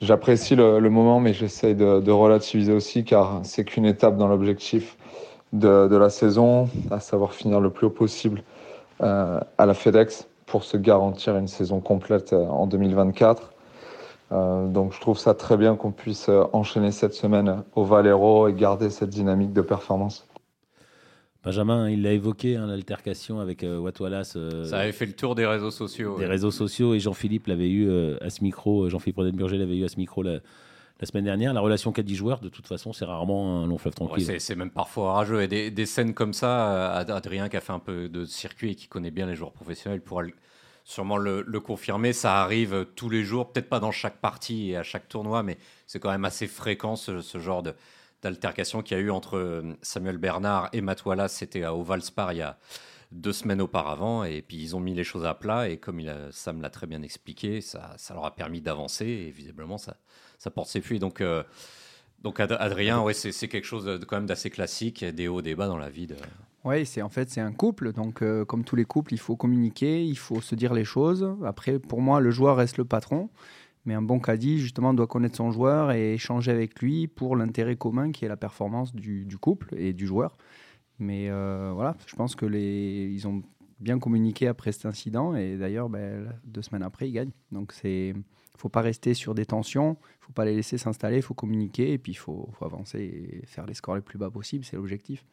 [0.00, 4.96] J'apprécie le, moment, mais j'essaie de, relativiser aussi car c'est qu'une étape dans l'objectif
[5.52, 8.42] de, la saison, à savoir finir le plus haut possible
[9.00, 13.52] à la FedEx pour se garantir une saison complète en 2024.
[14.32, 18.46] Euh, donc je trouve ça très bien qu'on puisse euh, enchaîner cette semaine au Valero
[18.46, 20.26] et garder cette dynamique de performance.
[21.42, 24.34] Benjamin, il l'a évoqué, hein, l'altercation avec euh, Wallace.
[24.36, 26.18] Euh, ça avait fait le tour des réseaux sociaux.
[26.18, 29.88] Des réseaux sociaux, et Jean-Philippe l'avait eu à ce micro, Jean-Philippe Rodenburger l'avait eu à
[29.88, 30.40] ce micro la,
[31.02, 31.54] semaine dernière.
[31.54, 34.38] La relation 4 joueurs, de toute façon, c'est rarement un long fleuve tranquille.
[34.38, 35.40] c'est même parfois rageux.
[35.42, 38.74] Et des, des, scènes comme ça, Adrien qui a fait un peu de circuit et
[38.74, 40.24] qui connaît bien les joueurs professionnels pourra
[40.84, 42.12] sûrement le, confirmer.
[42.12, 45.58] Ça arrive tous les jours, peut-être pas dans chaque partie et à chaque tournoi, mais
[45.86, 47.62] c'est quand même assez fréquent ce, genre
[48.22, 51.32] d'altercation qu'il y a eu entre euh, Samuel Bernard et Matt Wallace.
[51.32, 52.58] C'était à Oval Spar il y a
[53.12, 54.24] deux semaines auparavant.
[54.24, 55.68] Et puis ils ont mis les choses à plat.
[55.68, 59.06] Et comme Sam l'a très bien expliqué, ça, ça leur a permis d'avancer.
[59.06, 59.96] Et visiblement, ça,
[60.38, 60.98] ça porte ses fruits.
[60.98, 61.20] Donc.
[61.20, 61.42] Euh,
[62.22, 65.68] donc Adrien, ouais, c'est quelque chose de, quand même d'assez classique, des hauts, des bas
[65.68, 66.06] dans la vie.
[66.06, 66.16] De...
[66.64, 69.36] Oui, c'est en fait c'est un couple, donc euh, comme tous les couples, il faut
[69.36, 71.26] communiquer, il faut se dire les choses.
[71.44, 73.30] Après, pour moi, le joueur reste le patron,
[73.84, 77.76] mais un bon caddie justement doit connaître son joueur et échanger avec lui pour l'intérêt
[77.76, 80.36] commun qui est la performance du, couple et du joueur.
[80.98, 83.42] Mais euh, voilà, je pense que les ils ont
[83.78, 87.32] bien communiqué après cet incident et d'ailleurs ben, deux semaines après ils gagnent.
[87.52, 88.14] Donc c'est
[88.58, 91.98] faut pas rester sur des tensions, faut pas les laisser s'installer, il faut communiquer et
[91.98, 92.98] puis il faut, avancer
[93.42, 95.24] et faire les scores les plus bas possibles, c'est l'objectif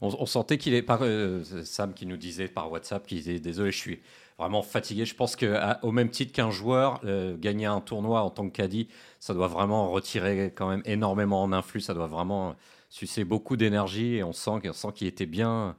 [0.00, 3.70] on, sentait qu'il est par euh, Sam qui nous disait par WhatsApp qu'il disait désolé,
[3.70, 4.00] je suis
[4.40, 5.04] vraiment fatigué.
[5.04, 8.88] Je pense qu'au même titre qu'un joueur, euh, gagner un tournoi en tant que caddie,
[9.18, 11.80] ça doit vraiment retirer quand même énormément en influx.
[11.80, 12.56] Ça doit vraiment
[12.88, 15.76] sucer beaucoup d'énergie et on sent, sent qu'il était bien,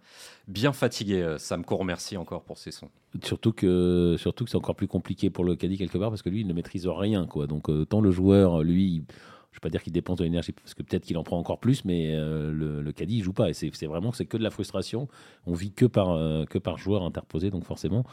[0.47, 1.21] bien fatigué.
[1.21, 2.89] Euh, Sam, qu'on remercie encore pour ses sons.
[3.23, 6.29] Surtout que, surtout que c'est encore plus compliqué pour le caddie quelque part parce que
[6.29, 7.25] lui, il ne maîtrise rien.
[7.25, 7.47] Quoi.
[7.47, 9.03] Donc, tant le joueur, lui,
[9.51, 11.37] je ne vais pas dire qu'il dépense de l'énergie parce que peut-être qu'il en prend
[11.37, 14.43] encore plus, mais euh, le, le, caddie il joue pas et c'est vraiment que de
[14.43, 15.09] la frustration.
[15.45, 18.05] On vit que par euh, que par joueur interposé, donc forcément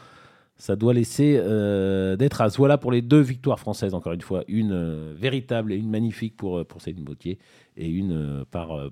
[0.59, 4.43] ça doit laisser euh, d'être à voilà pour les deux victoires françaises encore une fois,
[4.47, 7.39] une véritable et une magnifique pour pour Céline Bautier
[7.75, 8.91] et une par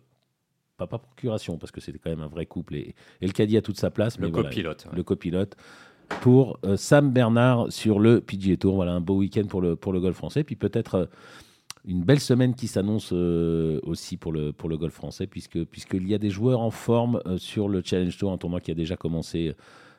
[0.77, 3.61] pas par procuration parce que c'était quand même un vrai couple et, le caddie a
[3.61, 4.17] toute sa place.
[4.17, 4.87] Le copilote.
[4.91, 5.55] Le copilote
[6.21, 8.75] pour Sam Bernard sur le PGA Tour.
[8.75, 10.43] Voilà un beau week-end pour le pour le golf français.
[10.43, 11.09] Puis peut-être
[11.87, 16.07] une belle semaine qui s'annonce euh, aussi pour le, pour le golf français, puisque, puisqu'il
[16.07, 18.75] y a des joueurs en forme euh, sur le Challenge Tour, un tournoi qui a
[18.75, 19.53] déjà commencé euh,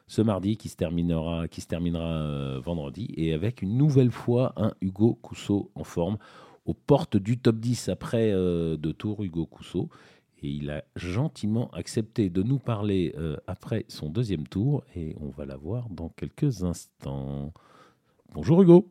[0.09, 4.73] ce mardi, qui se terminera, qui se terminera vendredi, et avec une nouvelle fois un
[4.81, 6.19] Hugo Cousseau en forme,
[6.65, 9.89] aux portes du top 10 après deux tours, Hugo Cousseau.
[10.41, 13.15] Et il a gentiment accepté de nous parler
[13.47, 17.53] après son deuxième tour, et on va la voir dans quelques instants.
[18.33, 18.89] Bonjour Hugo.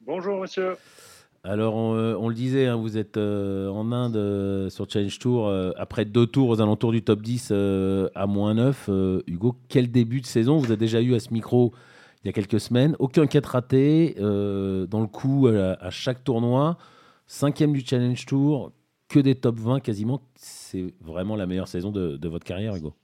[0.00, 0.76] Bonjour monsieur.
[1.44, 5.52] Alors, on, euh, le disait, hein, vous êtes euh, en Inde euh, sur Challenge Tour,
[5.76, 7.52] après deux tours aux alentours du top 10
[8.14, 8.88] à moins 9.
[9.26, 11.72] Hugo, quel début de saison Vous avez déjà eu à ce micro
[12.22, 12.94] il y a quelques semaines?
[13.00, 16.78] Aucun quête raté, dans le coup à, chaque tournoi.
[17.26, 18.72] Cinquième du Challenge Tour,
[19.08, 20.20] que des top 20 quasiment.
[20.36, 22.94] C'est vraiment la meilleure saison de, votre carrière, Hugo.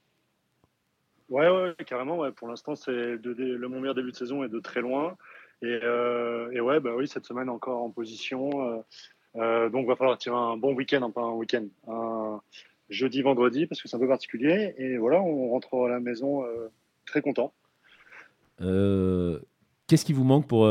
[1.29, 2.31] Ouais, ouais, carrément.
[2.33, 5.17] Pour l'instant, c'est le mon meilleur début de saison est de très loin.
[5.63, 8.51] Et, euh, et, ouais, bah oui, cette semaine encore en position.
[8.63, 8.79] Euh,
[9.37, 12.41] euh, donc, va falloir tirer un bon week-end, hein, pas un week-end, un
[12.91, 14.75] jeudi, vendredi, parce que c'est un peu particulier.
[14.79, 16.45] Et voilà, on rentre à la maison
[17.07, 17.53] très content.
[18.61, 20.67] Qu'est-ce qui vous manque pour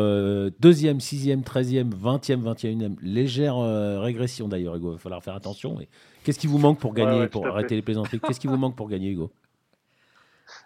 [0.59, 2.95] deuxième, sixième, treizième, vingtième, vingt et unième?
[3.01, 3.57] Légère
[4.01, 4.91] régression d'ailleurs, Hugo.
[4.91, 5.77] Il va falloir faire attention.
[6.23, 8.19] Qu'est-ce qui vous manque pour gagner, pour arrêter les plaisanteries?
[8.19, 9.31] Qu'est-ce qui vous manque pour gagner, Hugo?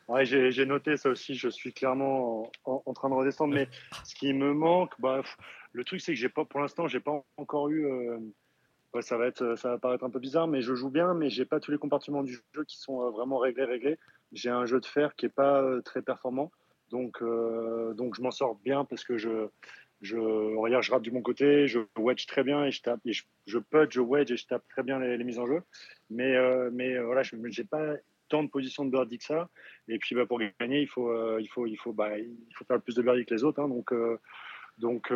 [0.08, 1.36] Ouais, j'ai noté ça aussi.
[1.36, 3.54] Je suis clairement en, train de redescendre.
[3.54, 3.68] Mais
[4.06, 5.22] ce qui me manque, bah,
[5.74, 7.86] le truc, c'est que j'ai pas, pour l'instant, j'ai pas encore eu.
[7.86, 8.20] Euh,
[9.02, 11.46] ça va être, ça va paraître un peu bizarre, mais je joue bien, mais j'ai
[11.46, 13.98] pas tous les compartiments du jeu qui sont euh, vraiment réglés, réglés.
[14.34, 16.52] J'ai un jeu de fer qui est pas euh, très performant,
[16.90, 19.48] donc, donc je m'en sors bien parce que je,
[20.02, 23.14] je, regarde, je rate du bon côté, je wedge très bien et je tape, et
[23.14, 25.62] je, je putt, je wedge et je tape très bien les, mises en jeu.
[26.10, 27.94] Mais, euh, mais euh, voilà, je n'ai pas
[28.32, 29.50] tant de positions de birdie que ça.
[29.88, 32.96] Et puis bah, pour gagner, il faut, euh, il faut, bah, il faut faire plus
[32.96, 33.62] de birdie que les autres.
[33.62, 33.70] Hein.
[33.70, 33.94] donc,
[34.78, 35.14] donc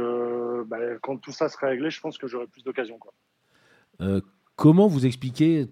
[0.67, 2.99] bah, quand tout ça sera réglé, je pense que j'aurai plus d'occasions.
[4.55, 5.67] comment vous expliquez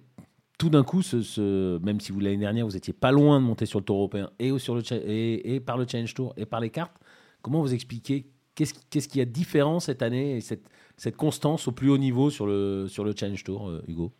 [0.58, 3.66] tout d'un coup, ce, même si vous l'année dernière, vous étiez pas loin de monter
[3.66, 6.70] sur le Tour européen et, sur le, et, par le Challenge Tour et par les
[6.70, 6.96] cartes,
[7.42, 11.72] comment vous expliquez Qu'est-ce qui, qui a différent cette année et cette, cette, constance au
[11.72, 14.14] plus haut niveau sur le, sur le Challenge Tour, euh, Hugo?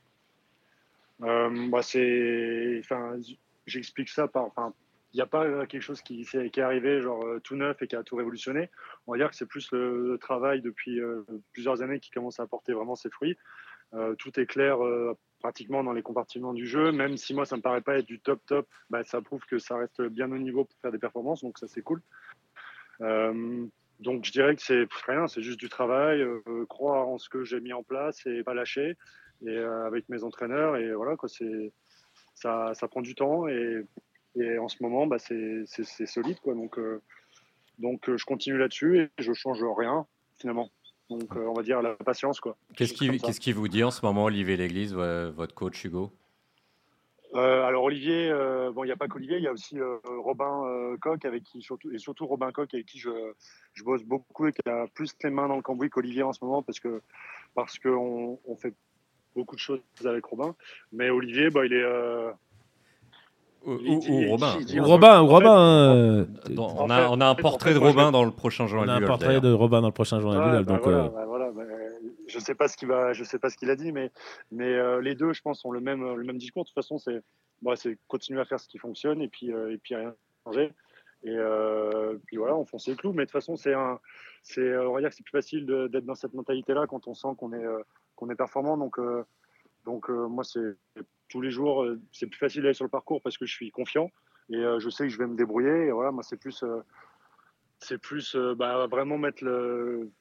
[1.24, 3.20] Euh, bah enfin,
[3.66, 4.46] J'explique ça par.
[4.46, 4.74] Enfin,
[5.14, 7.96] il n'y a pas quelque chose qui, est arrivé genre euh, tout neuf et qui
[7.96, 8.70] a tout révolutionné.
[9.06, 11.00] On va dire que c'est plus le, travail depuis
[11.54, 13.38] plusieurs années qui commence à apporter vraiment ses fruits.
[14.18, 14.80] tout est clair
[15.40, 16.92] pratiquement dans les compartiments du jeu.
[16.92, 19.60] Même si moi, ça me paraît pas être du top top, bah, ça prouve que
[19.60, 21.44] ça reste bien au niveau pour faire des performances.
[21.44, 22.02] Donc ça, c'est cool.
[24.04, 27.44] Donc je dirais que c'est rien, c'est juste du travail, euh, croire en ce que
[27.44, 28.98] j'ai mis en place et pas lâcher.
[29.46, 31.72] Et euh, avec mes entraîneurs, et voilà, quoi, c'est,
[32.36, 33.84] ça, ça prend du temps et,
[34.36, 36.40] et en ce moment, bah, c'est, c'est, solide.
[36.40, 37.02] Quoi, donc euh,
[37.80, 40.06] donc je continue là-dessus et je change rien
[40.38, 40.70] finalement.
[41.10, 42.40] Donc on va dire la patience.
[42.40, 42.56] Quoi.
[42.76, 46.12] Qu'est-ce qui, qu'est-ce qui vous dit en ce moment, Olivier Léglise, votre coach Hugo?
[47.36, 49.98] Euh, alors Olivier, euh, bon, il n'y a pas qu'Olivier, il y a aussi euh,
[50.06, 53.10] Robin Coq avec qui surtout et surtout Robin Coq avec qui je,
[53.74, 56.46] je bosse beaucoup et qui a plus les mains dans le cambouis qu'Olivier en ce
[56.46, 57.02] moment parce que
[57.56, 58.76] parce qu'on on fait
[59.36, 60.56] beaucoup de choses avec Robin.
[60.92, 61.86] Mais Olivier, bah, il est
[63.66, 63.78] ou,
[64.30, 64.58] Robin.
[64.58, 66.28] Ou Robin, ou Robin.
[66.58, 68.90] on, a, on a un portrait de Robin dans le prochain journal.
[68.90, 70.66] On a un portrait de Robin dans le prochain journal.
[70.66, 71.50] donc, voilà, voilà,
[72.28, 74.12] je sais pas ce qu'il va, je sais pas ce qu'il a dit, mais
[74.52, 76.64] mais euh, les deux, je pense, ont le même le même discours.
[76.64, 77.22] De toute façon, c'est
[77.62, 80.14] bon, c'est continuer à faire ce qui fonctionne et puis euh, et puis rien
[80.46, 80.72] changer.
[81.24, 83.14] Et euh, puis voilà, on fonce les clous.
[83.14, 84.00] Mais de toute façon, c'est un,
[84.44, 87.30] c'est on va dire que c'est plus facile d'être dans cette mentalité-là quand on sent
[87.38, 87.66] qu'on est
[88.16, 88.78] qu'on est performant.
[88.78, 89.00] Donc
[89.86, 90.78] donc moi, c'est
[91.30, 94.12] tous les jours, c'est plus facile d'aller sur le parcours parce que je suis confiant
[94.50, 95.88] et je sais que je vais me débrouiller.
[95.88, 96.64] Et voilà, moi, c'est plus
[97.80, 100.12] c'est plus bah, vraiment mettre le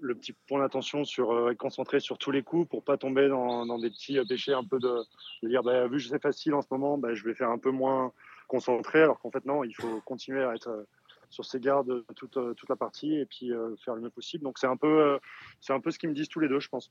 [0.00, 3.66] le petit point d'attention sur euh, concentré sur tous les coups pour pas tomber dans,
[3.66, 5.02] dans des petits euh, péchés un peu de,
[5.42, 7.58] de dire bah, vu que c'est facile en ce moment bah, je vais faire un
[7.58, 8.12] peu moins
[8.46, 10.84] concentré alors qu'en fait non il faut continuer à être euh,
[11.30, 13.52] sur ses gardes toute, toute la partie et puis
[13.84, 15.18] faire le mieux possible donc c'est un peu
[15.60, 16.90] c'est un peu ce qu'ils me disent tous les deux je pense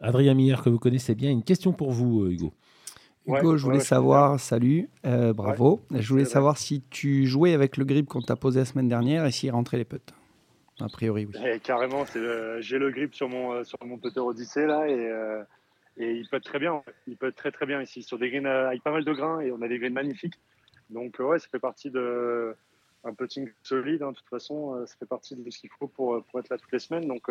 [0.00, 2.52] Adrien Miller que vous connaissez bien une question pour vous Hugo
[3.26, 5.80] Hugo, je voulais savoir, salut, bravo.
[5.90, 9.24] je voulais savoir si tu jouais avec le grip qu'on t'a posé la semaine dernière
[9.24, 10.12] et s'il rentrait les putts.
[10.80, 11.34] A priori, oui.
[11.46, 12.04] Et carrément,
[12.60, 15.42] j'ai le grip sur mon, euh, sur mon putter Odyssey là et, euh,
[15.96, 16.82] et il peut être très bien.
[17.06, 19.40] Il peut être très très bien ici sur des greens avec pas mal de grains
[19.40, 20.34] et on a des greens magnifiques.
[20.90, 22.56] Donc ouais, ça fait partie de
[23.04, 24.02] un putting solide.
[24.02, 26.48] Hein, de toute façon, euh, ça fait partie de ce qu'il faut pour, pour être
[26.48, 27.06] là toutes les semaines.
[27.06, 27.30] Donc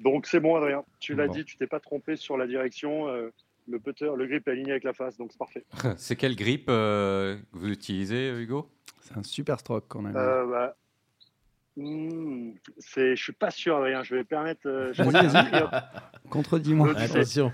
[0.00, 0.84] donc c'est bon, Adrien.
[1.00, 3.06] Tu l'as dit, tu t'es pas trompé sur la direction.
[3.06, 5.64] le putter, le grip est aligné avec la face, donc c'est parfait.
[5.96, 8.68] c'est quel grip que vous utilisez, Hugo?
[9.00, 10.12] C'est un super stroke qu'on a.
[10.12, 10.76] Bah,
[11.76, 12.52] Mmh,
[12.96, 14.02] je suis pas sûr, Adrien.
[14.02, 14.66] Je vais permettre.
[14.66, 14.92] Euh,
[16.30, 16.96] Contredis-moi.
[16.96, 17.52] Attention.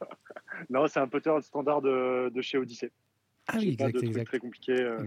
[0.70, 2.90] non, c'est un putter standard de, de chez Odyssey.
[3.48, 4.26] Ah oui, exact, exact.
[4.26, 4.72] Très compliqué.
[4.72, 4.98] Euh.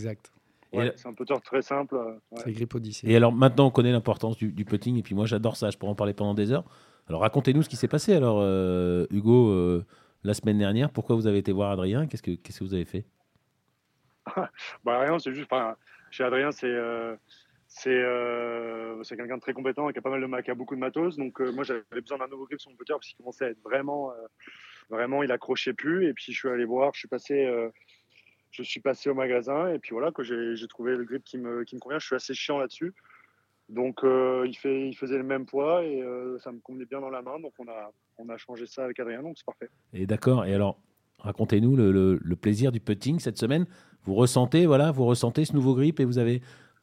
[0.74, 1.96] C'est un putter très simple.
[1.96, 3.08] Euh, c'est grip Odyssey.
[3.08, 4.98] Et alors maintenant, on connaît l'importance du, putting.
[4.98, 5.70] Et puis moi, j'adore ça.
[5.70, 6.66] Je pourrais en parler pendant des heures.
[7.08, 8.14] Alors racontez-nous ce qui s'est passé.
[8.14, 8.42] Alors,
[9.12, 9.84] Hugo,
[10.24, 12.08] la semaine dernière, pourquoi vous avez été voir Adrien?
[12.08, 13.06] Qu'est-ce que qu'est-ce que vous avez fait?
[14.84, 15.50] Bah, rien, c'est juste.
[16.12, 16.68] Chez Adrien, c'est
[17.86, 20.76] euh, c'est quelqu'un de très compétent et qui a pas mal de qui a beaucoup
[20.76, 21.18] de matos.
[21.18, 23.50] Donc euh, moi j'avais besoin d'un nouveau grip sur mon putter parce qu'il commençait à
[23.50, 24.16] être vraiment, euh,
[24.90, 26.08] vraiment il accrochait plus.
[26.08, 27.48] Et puis je suis allé voir, je suis passé,
[28.52, 31.64] je suis passé au magasin et puis voilà que j'ai trouvé le grip qui me,
[31.64, 32.00] qui me convient.
[32.00, 32.94] Je suis assez chiant là-dessus.
[33.70, 36.02] Donc il, fait, il faisait le même poids et
[36.40, 37.40] ça me convenait bien dans la main.
[37.40, 39.70] Donc on a, on a changé ça avec Adrien, donc c'est parfait.
[39.94, 40.46] Et d'accord.
[40.46, 40.80] Et alors,
[41.20, 43.66] racontez-nous le, le, le, plaisir du putting cette semaine.
[44.04, 46.42] Vous ressentez, voilà, vous ressentez ce nouveau grip et vous avez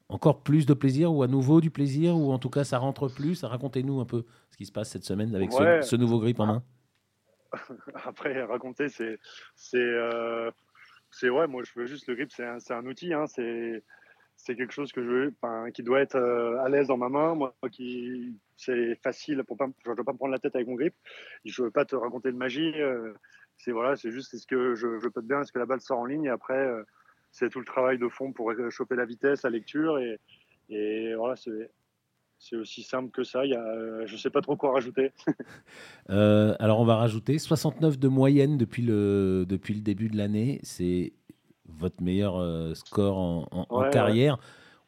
[0.09, 3.09] encore plus de plaisir ou à nouveau du plaisir ou en tout cas ça rentre
[3.09, 3.45] plus?
[3.45, 6.63] Racontez-nous un peu ce qui se passe cette semaine avec ce, nouveau grip en main.
[8.05, 9.19] Après, raconter, c'est.
[9.55, 10.51] C'est euh,
[11.23, 13.83] ouais, moi je veux juste le grip, c'est un, un, outil, hein, c'est
[14.47, 15.35] quelque chose que je veux,
[15.73, 17.35] qui doit être euh, à l'aise dans ma main.
[17.35, 20.75] Moi, qui c'est facile pour pas, je veux pas me prendre la tête avec mon
[20.75, 20.95] grip.
[21.45, 22.81] Je veux pas te raconter de magie.
[22.81, 23.13] Euh,
[23.57, 25.81] c'est voilà, c'est juste est-ce que je, je peux te bien, est-ce que la balle
[25.81, 26.83] sort en ligne et après euh,
[27.31, 29.99] c'est tout le travail de fond pour choper la vitesse, la lecture.
[29.99, 30.19] Et,
[30.69, 31.71] et voilà, c'est
[32.53, 33.45] aussi simple que ça.
[33.45, 35.13] Il y a, je ne sais pas trop quoi rajouter.
[36.11, 40.61] Euh, alors, on va rajouter 69 de moyenne depuis le, depuis le début de l'année.
[40.63, 41.15] C'est
[41.67, 44.37] votre meilleur euh, score en, carrière.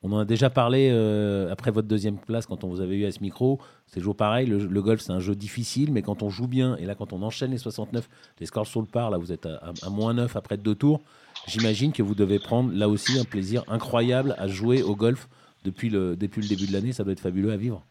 [0.02, 3.06] On en a déjà parlé euh, après votre deuxième place quand on vous avait eu
[3.06, 3.58] à ce micro.
[3.86, 4.46] C'est toujours pareil.
[4.46, 7.22] Le, golf, c'est un jeu difficile, mais quand on joue bien, et là, quand on
[7.22, 8.06] enchaîne les 69,
[8.38, 11.00] les scores sur le par, là, vous êtes à, moins 9 après deux tours.
[11.46, 15.28] J'imagine que vous devez prendre là aussi un plaisir incroyable à jouer au golf
[15.66, 16.92] depuis le, début de l'année.
[16.92, 17.84] Ça doit être fabuleux à vivre.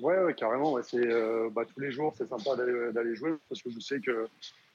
[0.00, 0.76] Ouais, carrément.
[0.94, 4.26] euh, bah, tous les jours, c'est sympa d'aller jouer parce que je sais que,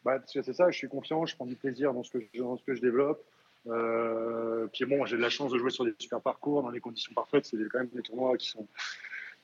[0.04, 2.20] bah, c'est ça, je suis confiant, je prends du plaisir dans ce que
[2.66, 3.24] que je développe.
[3.68, 6.80] Euh, puis bon, j'ai de la chance de jouer sur des super parcours, dans des
[6.80, 7.46] conditions parfaites.
[7.46, 8.68] C'est quand même des tournois qui sont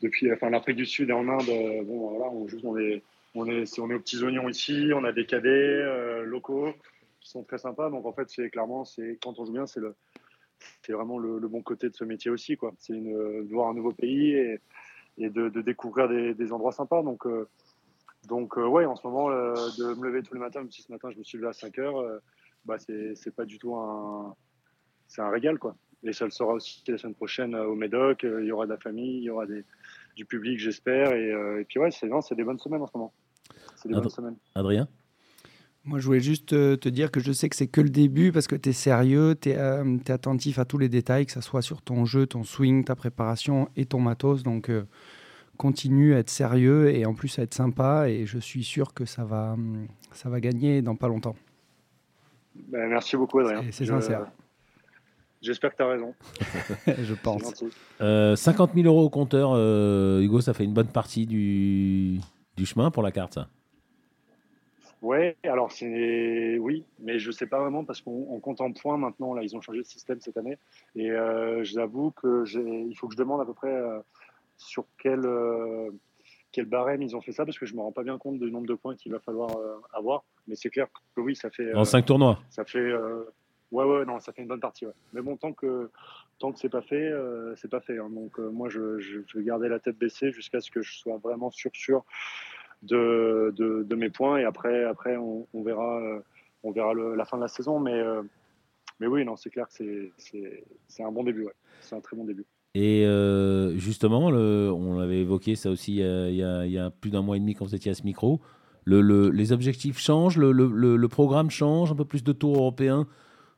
[0.01, 1.49] depuis enfin, l'Afrique du Sud et en Inde.
[1.49, 4.91] Euh, bon, voilà, on joue dans les, on est, on est aux petits oignons ici,
[4.93, 6.73] on a des cadets euh, locaux
[7.19, 7.89] qui sont très sympas.
[7.89, 8.83] Donc en fait, c'est clairement,
[9.21, 9.95] quand on joue bien, c'est le,
[10.81, 12.73] c'est vraiment le, bon côté de ce métier aussi, quoi.
[12.79, 14.59] C'est de voir un nouveau pays et,
[15.17, 17.03] et de, de, découvrir des, des, endroits sympas.
[17.03, 17.23] Donc,
[18.27, 21.09] donc ouais, en ce moment, de me lever tous les matins, même si ce matin
[21.11, 22.21] je me suis levé à 5 heures
[22.65, 24.35] bah c'est pas du tout un.
[25.07, 25.75] C'est un régal, quoi.
[26.03, 28.23] Et ça le sera aussi la semaine prochaine euh, au Médoc.
[28.23, 29.63] Euh, il y aura de la famille, il y aura des,
[30.15, 31.13] du public, j'espère.
[31.13, 33.13] Et, euh, et, puis, ouais, c'est des bonnes semaines en ce moment.
[33.75, 34.35] C'est des bonnes semaines.
[34.55, 34.87] Adrien?
[35.85, 38.47] Moi, je voulais juste te dire que je sais que c'est que le début parce
[38.47, 41.61] que tu es sérieux, tu es, es, attentif à tous les détails, que ce soit
[41.61, 44.43] sur ton jeu, ton swing, ta préparation et ton matos.
[44.43, 44.69] Donc,
[45.55, 48.09] continue à être sérieux et en plus à être sympa.
[48.09, 49.55] Et je suis sûr que ça va,
[50.11, 51.35] ça va gagner dans pas longtemps.
[52.55, 53.63] Ben, merci beaucoup, Adrien.
[53.71, 54.27] C'est sincère.
[55.41, 56.13] J'espère que tu as raison.
[56.87, 57.43] je pense.
[57.43, 57.63] 50
[58.73, 62.19] 000 euh, euros au compteur, euh, Hugo, ça fait une bonne partie du,
[62.57, 63.47] du chemin pour la carte, ça
[65.05, 69.33] Ouais, alors c'est oui, mais je sais pas vraiment parce qu'on compte en points maintenant.
[69.35, 70.57] Là, ils ont changé de système cette année,
[70.95, 72.43] et euh, j'avoue que
[72.87, 73.75] il faut que je demande à peu près
[74.57, 75.21] sur quel
[76.55, 78.49] quel barème ils ont fait ça parce que je me rends pas bien compte du
[78.49, 80.23] nombre de points qu'il va falloir euh, avoir.
[80.47, 81.73] Mais c'est clair que oui, ça fait.
[81.73, 82.39] en 5 euh, tournois.
[82.49, 82.79] Ça fait.
[82.79, 83.25] Euh,
[83.73, 84.85] ouais, ouais, non, ça fait une bonne partie.
[85.11, 85.91] Mais bon, tant que
[86.39, 87.11] tant que c'est pas fait,
[87.57, 87.97] c'est pas fait.
[87.99, 88.09] Hein.
[88.09, 91.51] Donc moi, je, je, vais garder la tête baissée jusqu'à ce que je sois vraiment
[91.51, 92.05] sûr sûr
[92.85, 95.99] de, de, mes points et après après on, verra
[96.63, 97.79] on verra la fin de la saison.
[97.79, 98.01] Mais
[98.99, 100.11] mais oui, non, c'est clair que
[100.87, 101.45] c'est un bon début.
[101.45, 101.53] Ouais.
[101.81, 102.45] C'est un très bon début.
[102.75, 107.37] Et euh, justement, le, on avait évoqué ça aussi il y a, plus d'un mois
[107.37, 108.41] et demi quand vous étiez à ce micro.
[108.83, 113.07] Le, les objectifs changent, le, programme change, un peu plus de tours européens.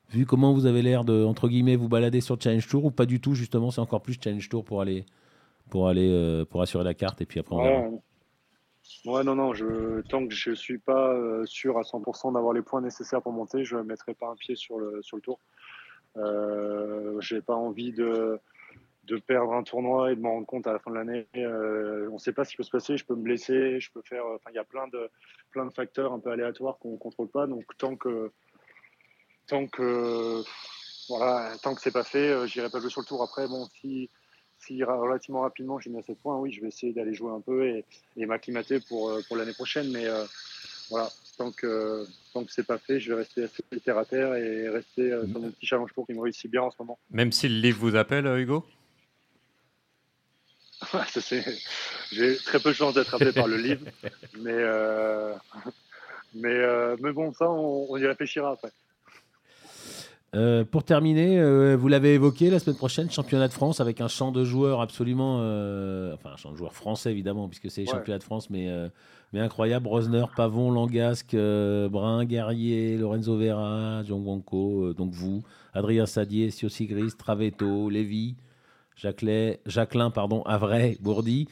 [0.09, 3.05] Vu comment vous avez l'air de, entre guillemets, vous balader sur Challenge Tour ou pas
[3.05, 5.05] du tout, justement, c'est encore plus Challenge Tour pour aller,
[5.69, 7.99] pour aller, euh, pour assurer la carte et puis après on ouais.
[9.05, 9.53] Ouais, non, non,
[10.09, 13.31] tant que je ne suis pas euh, sûr à 100% d'avoir les points nécessaires pour
[13.31, 15.39] monter, je ne mettrai pas un pied sur le, sur le tour.
[16.15, 18.39] je n'ai pas envie de,
[19.07, 21.27] de perdre un tournoi et de m'en rendre compte à la fin de l'année.
[21.37, 22.97] Euh, on ne sait pas ce qui peut se passer.
[22.97, 24.23] Je peux me blesser, je peux faire.
[24.49, 25.09] Il y a plein de
[25.51, 27.47] plein de facteurs un peu aléatoires qu'on ne contrôle pas.
[27.47, 28.31] Donc tant que
[29.47, 30.43] tant que
[31.07, 33.23] voilà, tant que c'est pas fait, euh, j'irai pas jouer sur le tour.
[33.23, 34.09] Après, bon, si
[34.59, 37.41] si relativement rapidement j'ai mis à 7 points, oui, je vais essayer d'aller jouer un
[37.41, 39.91] peu et, et m'acclimater pour euh, pour l'année prochaine.
[39.91, 40.05] Mais
[40.89, 44.35] voilà, tant que tant que c'est pas fait, je vais rester assez terre à terre
[44.35, 46.97] et rester sur mon petit challenge pour qui me réussit bien en ce moment.
[47.11, 48.65] Même si le livre vous appelle, Hugo?
[52.11, 53.85] J'ai très peu de chance d'être appelé par le livre,
[54.39, 55.33] mais, euh,
[56.35, 58.71] mais, euh, mais bon, ça, on, y réfléchira après.
[60.35, 61.41] Euh, pour terminer,
[61.75, 65.37] vous l'avez évoqué la semaine prochaine, championnat de France avec un champ de joueurs absolument,
[66.13, 68.69] enfin un champ de joueurs français évidemment puisque c'est les championnats de France, mais
[69.33, 69.87] mais incroyable.
[69.87, 77.13] Rosner, Pavon, Langasque, Brun, Guerrier, Lorenzo Vera, John Wanko, donc vous, Adrien Sadier, Sio Sigris,
[77.17, 78.35] Travetto, Lévy.
[78.97, 81.47] Jacqueline, Jacqueline pardon, Avray, Bourdi,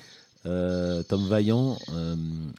[0.46, 1.76] euh, Tom Vaillant.
[1.94, 2.16] Euh,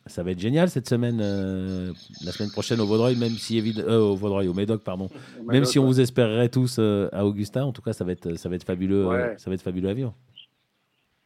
[0.07, 1.92] ça va être génial cette semaine, euh,
[2.25, 5.09] la semaine prochaine au Vaudreuil, même si au Vaudreuil, au Médoc, pardon.
[5.44, 8.49] même si on vous espérerait tous à Augustin, en tout cas, ça va être, ça
[8.49, 10.14] va être fabuleux, ça va être fabuleux à vivre.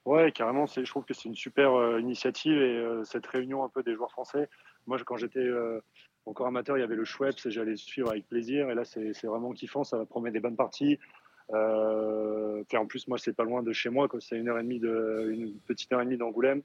[0.04, 0.66] Ouais, carrément.
[0.66, 4.48] Je trouve que c'est une super initiative et cette réunion un peu des joueurs français.
[4.86, 5.48] Moi, quand j'étais
[6.26, 8.70] encore amateur, il y avait le Schweppes et j'allais suivre avec plaisir.
[8.70, 9.84] Et là, c'est vraiment kiffant.
[9.84, 10.98] Ça va promettre des bonnes parties.
[11.52, 14.78] Euh, en plus, moi, c'est pas loin de chez moi, c'est une heure et demie
[14.78, 16.62] de, une petite heure et demie d'Angoulême.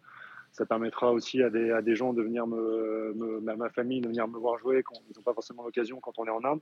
[0.52, 4.38] Ça permettra aussi à des, gens de venir me, à ma famille de venir me
[4.38, 6.62] voir jouer quand ils n'ont pas forcément l'occasion quand on est en Inde.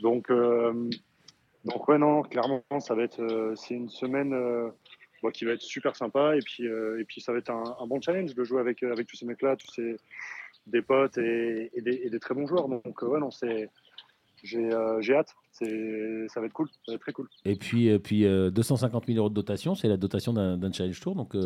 [0.00, 0.90] Donc, euh,
[1.64, 4.70] donc ouais, non, clairement, ça va être, euh, c'est une semaine euh,
[5.32, 8.34] qui va être super sympa et puis, et puis ça va être un, bon challenge
[8.34, 9.96] de jouer avec, avec tous ces mecs-là, tous ces
[10.66, 12.68] des potes et, et, des, et, des, très bons joueurs.
[12.68, 13.70] Donc ouais, non, c'est
[14.54, 15.34] euh, j'ai hâte.
[15.52, 17.28] Ça va être cool, ça va être très cool.
[17.44, 21.00] Et puis, euh, puis 250 euh, 000 euros de dotation, c'est la dotation d'un challenge
[21.00, 21.36] tour, donc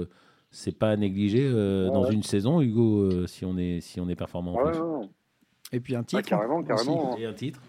[0.50, 4.54] c'est pas à négliger dans une saison, Hugo, si on est si on est performant.
[4.54, 5.08] En
[5.72, 6.22] Et puis un titre.
[6.22, 7.16] carrément, carrément.
[7.16, 7.60] Et un titre.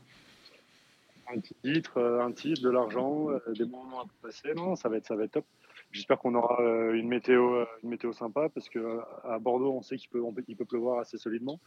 [1.33, 4.53] un titre, un titre, de l'argent, des moments à passer.
[4.55, 5.45] Non, ça va être, ça va être top.
[5.91, 6.57] J'espère qu'on aura
[6.91, 10.21] une météo, une météo sympa parce que à Bordeaux, on sait qu'il peut,
[10.57, 11.59] peut pleuvoir assez solidement.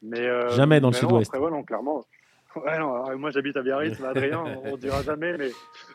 [0.00, 1.30] Mais jamais dans le sud-ouest.
[1.66, 2.06] Clairement.
[2.56, 5.50] Ouais, non, moi j'habite à Biarritz, Adrien, on, ne dira jamais, mais,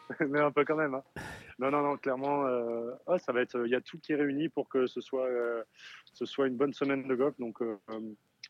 [0.27, 0.95] mais un peu quand même.
[0.95, 1.03] Hein.
[1.59, 4.49] Non, non, non, clairement, euh, ça va être, il y a tout qui est réuni
[4.49, 5.63] pour que ce soit, euh,
[6.13, 7.35] ce soit une bonne semaine de golf.
[7.39, 7.77] Donc, euh,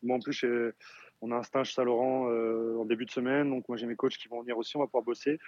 [0.02, 0.44] moi en plus,
[1.20, 2.28] on a un stage Saint-Laurent
[2.80, 4.86] en début de semaine, donc moi j'ai mes coachs qui vont venir aussi, on va
[4.86, 5.38] pouvoir bosser.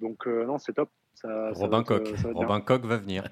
[0.00, 0.90] Donc, non, c'est top.
[1.14, 3.24] Ça, Robin Coq, Robin Coq va venir.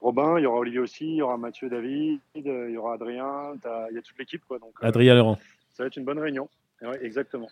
[0.00, 3.54] Robin, il y aura Olivier aussi, il y aura Mathieu David, il y aura Adrien,
[3.90, 4.44] il y a toute l'équipe.
[4.46, 5.38] Quoi, donc, Adrien Laurent.
[5.72, 6.48] Ça va être une bonne réunion.
[6.82, 7.48] Oui, exactement.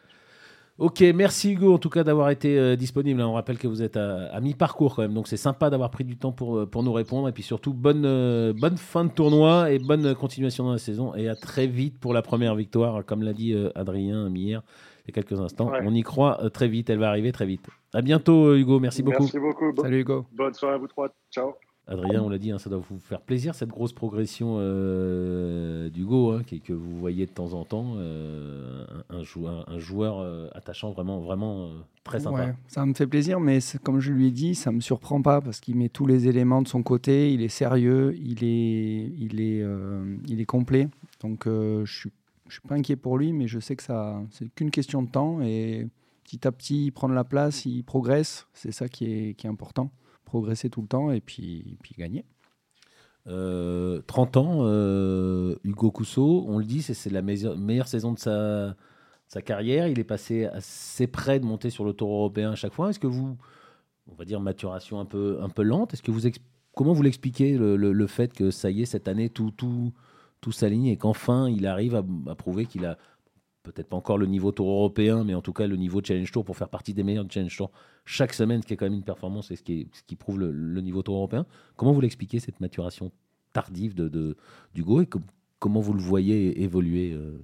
[0.79, 3.21] Ok, merci Hugo en tout cas d'avoir été euh, disponible.
[3.21, 6.17] On rappelle que vous êtes à, mi-parcours quand même, donc c'est sympa d'avoir pris du
[6.17, 7.29] temps pour, euh, pour nous répondre.
[7.29, 11.17] Et puis surtout, bonne, euh, bonne fin de tournoi et bonne continuation dans la saison.
[11.17, 14.63] Et à très vite pour la première victoire, comme l'a dit Adrien hier
[15.05, 15.73] il y a quelques instants.
[15.83, 17.67] On y croit très vite, elle va arriver très vite.
[17.93, 19.25] À bientôt Hugo, merci beaucoup.
[19.25, 19.73] Merci beaucoup.
[19.83, 20.27] Salut Hugo.
[20.33, 21.09] Bonne soirée à vous trois.
[21.33, 21.55] Ciao.
[21.89, 26.33] Adrien, on l'a dit, hein, ça doit vous faire plaisir cette grosse progression euh, d'Hugo,
[26.33, 27.95] hein, que vous voyez de temps en temps.
[27.97, 31.71] Euh, un, joueur, euh, attachant vraiment, vraiment
[32.05, 32.55] très sympa.
[32.67, 35.41] ça me fait plaisir, mais comme je lui ai dit, ça ne me surprend pas
[35.41, 37.33] parce qu'il met tous les éléments de son côté.
[37.33, 39.65] Il est sérieux, il est, il est,
[40.29, 40.89] il est complet.
[41.21, 42.13] Donc je suis,
[42.49, 45.09] je suis pas inquiet pour lui, mais je sais que ça, c'est qu'une question de
[45.09, 45.89] temps et
[46.25, 48.47] petit à petit, il prend la place, il progresse.
[48.53, 49.91] C'est ça qui est, qui est important
[50.29, 52.25] progresser tout le temps et puis, puis gagner.
[53.27, 54.03] 30 euh,
[54.37, 58.75] ans, euh, Hugo Cousseau, on le dit, c'est la meilleure, meilleure, saison de sa,
[59.27, 59.87] sa, carrière.
[59.87, 62.89] Il est passé assez près de monter sur le tour européen à chaque fois.
[62.89, 63.37] Est-ce que vous,
[64.11, 66.23] on va dire maturation un peu, un peu lente, est-ce que vous
[66.75, 69.93] comment vous l'expliquez le, le, fait que ça y est, cette année, tout, tout,
[70.41, 72.97] tout s'aligne et qu'enfin il arrive à, à prouver qu'il a
[73.73, 76.45] peut-être pas encore le niveau tour européen, mais en tout cas le niveau Challenge Tour
[76.45, 77.71] pour faire partie des meilleurs Challenge Tour
[78.05, 80.41] chaque semaine, ce qui est quand même une performance et ce qui, ce qui prouve
[80.41, 81.47] le, niveau tour européen.
[81.77, 83.13] Comment vous l'expliquez cette maturation
[83.53, 84.37] tardive de, de
[84.75, 85.09] d'Hugo et
[85.59, 87.39] comment vous le voyez évoluer euh,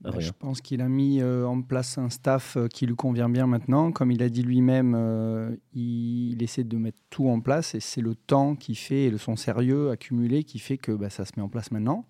[0.00, 3.28] bah, je pense qu'il a mis euh, en place un staff euh, qui lui convient
[3.28, 3.90] bien maintenant.
[3.90, 8.14] Comme il a dit lui-même, il, essaie de mettre tout en place et c'est le
[8.14, 11.48] temps qui fait et son sérieux accumulé qui fait que bah, ça se met en
[11.48, 12.06] place maintenant.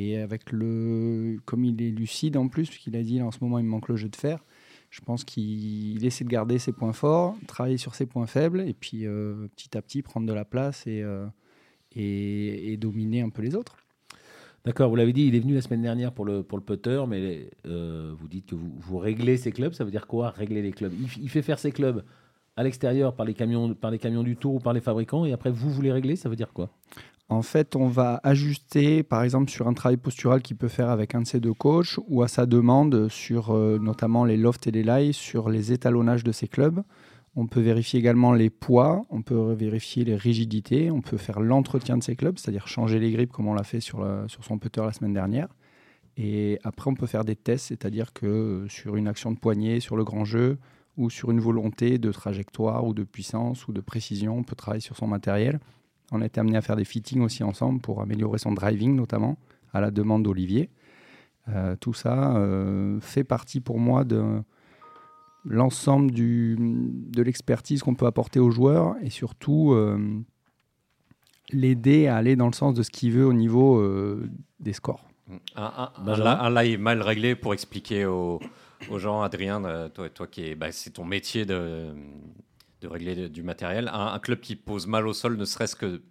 [0.00, 3.58] Et avec le, comme il est lucide en plus, puisqu'il a dit en ce moment
[3.58, 4.42] il me manque le jeu de fer,
[4.90, 8.74] je pense qu'il essaie de garder ses points forts, travailler sur ses points faibles, et
[8.74, 11.26] puis euh, petit à petit prendre de la place et, euh,
[11.94, 13.76] et, dominer un peu les autres.
[14.64, 17.04] D'accord, vous l'avez dit, il est venu la semaine dernière pour le, pour le putter,
[17.08, 20.60] mais euh, vous dites que vous, vous, réglez ses clubs, ça veut dire quoi régler
[20.60, 20.92] les clubs?
[20.92, 22.04] Il, il, fait faire ses clubs
[22.56, 25.32] à l'extérieur par les, camions, par les camions du tour ou par les fabricants, et
[25.32, 26.70] après vous, les réglez, ça veut dire quoi?
[27.30, 31.14] En fait, on va ajuster, par exemple, sur un travail postural qu'il peut faire avec
[31.14, 34.72] un de ses deux coachs ou à sa demande sur euh, notamment les lofts et
[34.72, 36.82] les lies, sur les étalonnages de ses clubs.
[37.36, 41.96] On peut vérifier également les poids, on peut vérifier les rigidités, on peut faire l'entretien
[41.96, 44.92] de ses clubs, c'est-à-dire changer les grippes comme on l'a fait sur, son putter la
[44.92, 45.46] semaine dernière.
[46.16, 49.78] Et après, on peut faire des tests, c'est-à-dire que euh, sur une action de poignet,
[49.78, 50.58] sur le grand jeu,
[50.96, 54.80] ou sur une volonté de trajectoire ou de puissance ou de précision, on peut travailler
[54.80, 55.60] sur son matériel
[56.10, 59.38] on a été amené à faire des fittings aussi ensemble pour améliorer son driving, notamment,
[59.72, 60.70] à la demande d'Olivier.
[61.48, 64.42] Euh, tout ça euh, fait partie pour moi de
[65.44, 69.98] l'ensemble de l'expertise qu'on peut apporter aux joueurs et surtout euh,
[71.50, 73.82] l'aider à aller dans le sens de ce qu'il veut au niveau
[74.60, 75.08] des scores.
[75.56, 78.40] Un, un, mal réglé pour expliquer aux,
[78.96, 81.94] gens, Adrien, toi, toi qui est, bah, c'est ton métier de,
[82.80, 83.90] de régler du matériel.
[83.92, 86.02] Un, club qui pose mal au sol, ne serait-ce que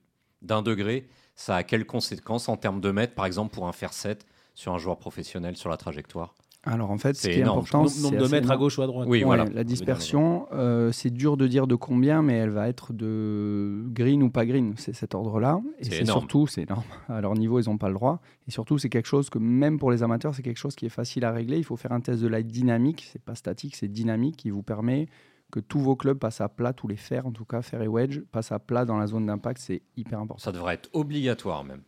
[0.41, 3.93] d'un degré, ça a quelles conséquences en termes de mètres, par exemple, pour un faire
[3.93, 6.35] 7 sur un joueur professionnel sur la trajectoire?
[6.63, 8.87] Alors en fait, ce qui est important, c'est nombre de mètres à gauche ou à
[8.87, 9.07] droite.
[9.09, 9.45] Oui, voilà.
[9.45, 14.21] La dispersion, euh, c'est dur de dire de combien, mais elle va être de green
[14.23, 14.73] ou pas green.
[14.75, 15.61] C'est cet ordre-là.
[15.79, 16.83] Et c'est surtout, c'est énorme.
[17.07, 18.19] À leur niveau, ils n'ont pas le droit.
[18.47, 20.89] Et surtout, c'est quelque chose que même pour les amateurs, c'est quelque chose qui est
[20.89, 21.57] facile à régler.
[21.57, 23.07] Il faut faire un test de light dynamique.
[23.09, 25.07] C'est pas statique, c'est dynamique, qui vous permet
[25.51, 27.87] que tous vos clubs passent à plat, tous les fers en tout cas, fer et
[27.87, 30.41] wedge, passent à plat dans la zone d'impact, c'est hyper important.
[30.41, 31.81] Ça devrait être obligatoire même.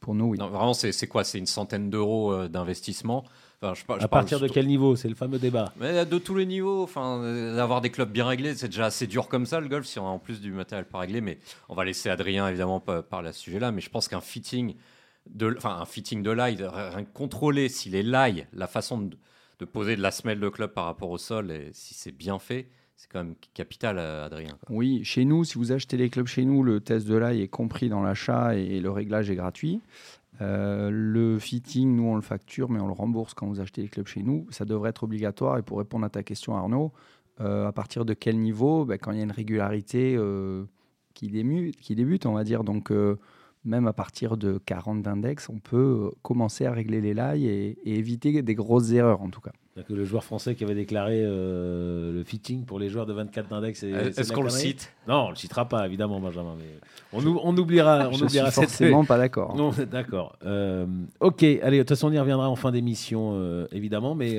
[0.00, 0.38] Pour nous, oui.
[0.38, 1.24] Non, vraiment, c'est quoi?
[1.24, 3.24] C'est une centaine d'euros euh, d'investissement?
[3.62, 4.96] Enfin, je, À partir de quel niveau?
[4.96, 5.72] C'est le fameux débat.
[5.80, 6.82] Mais de tous les niveaux.
[6.82, 7.22] Enfin,
[7.56, 10.06] d'avoir des clubs bien réglés, c'est déjà assez dur comme ça le golf, si on
[10.06, 11.22] a en plus du matériel pas réglé.
[11.22, 11.38] Mais
[11.70, 13.72] on va laisser Adrien évidemment parler à ce sujet-là.
[13.72, 14.74] Mais je pense qu'un fitting
[15.30, 19.16] de, enfin, un fitting de lie, rien contrôler si les lie, la façon de,
[19.58, 22.38] de poser de la semelle de club par rapport au sol, et si c'est bien
[22.38, 24.56] fait, c'est quand même capital, euh, Adrien.
[24.70, 27.48] Oui, chez nous, si vous achetez les clubs chez nous, le test de l'ail est
[27.48, 29.80] compris dans l'achat et le réglage est gratuit.
[30.40, 33.88] Euh, le fitting, nous, on le facture, mais on le rembourse quand vous achetez les
[33.88, 34.46] clubs chez nous.
[34.50, 35.58] Ça devrait être obligatoire.
[35.58, 36.92] Et pour répondre à ta question, Arnaud,
[37.38, 38.84] à partir de quel niveau?
[38.84, 40.18] Ben, Quand il y a une régularité
[41.14, 42.64] qui, débute, on va dire.
[42.64, 42.92] Donc,
[43.64, 48.42] même à partir de 40 d'index, on peut commencer à régler les lailles et, éviter
[48.42, 49.52] des grosses erreurs, en tout cas.
[49.82, 53.82] Que le joueur français qui avait déclaré le fitting pour les joueurs de 24 d'index.
[53.82, 54.92] Est-ce qu'on le cite?
[55.08, 56.54] Non, on le citera pas, évidemment, Benjamin.
[56.56, 56.78] Mais
[57.12, 58.08] on, on oubliera.
[58.08, 59.56] On Je oubliera suis forcément pas d'accord.
[59.56, 60.36] Non, d'accord.
[61.20, 64.38] ok, allez, de toute façon, on y reviendra en fin d'émission, évidemment, mais.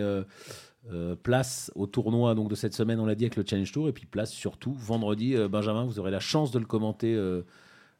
[1.23, 3.91] place au tournoi donc de cette semaine, on l'a dit avec le Challenge Tour, et
[3.91, 7.19] puis place surtout vendredi, Benjamin, vous aurez la chance de le commenter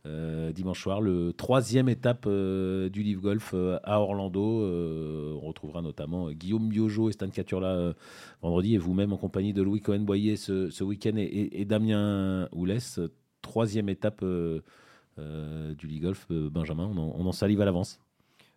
[0.05, 4.39] euh, dimanche soir, le troisième étape euh, du Live Golf euh, à Orlando.
[4.41, 7.93] on retrouvera notamment Guillaume Biojo et Stan Caturla
[8.41, 12.99] vendredi et vous-même en compagnie de Louis Cohen-Boyer ce, week-end et, Damien Oulès.
[13.41, 16.91] Troisième étape du Live Golf, Benjamin.
[16.95, 17.99] On en, salive à l'avance.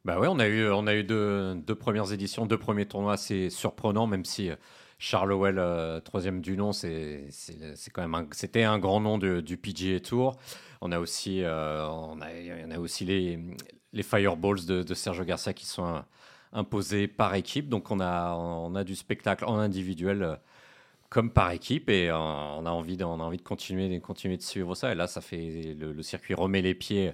[0.04, 4.50] Bah ouais, on a eu, deux, premières éditions, deux premiers tournois assez surprenants, même si
[4.98, 10.36] Charles Howell, troisième du nom, c'était un grand nom du PGA Tour.
[10.80, 13.38] On a aussi, euh, on a, a aussi les,
[13.92, 16.02] les Fireballs de, de, Sergio Garcia qui sont
[16.52, 17.68] imposés par équipe.
[17.68, 20.36] Donc on a, on a du spectacle en individuel euh,
[21.08, 23.98] comme par équipe et euh, on a envie de, on a envie de continuer, de
[23.98, 24.92] continuer de suivre ça.
[24.92, 27.12] Et là, ça fait le, circuit remet les pieds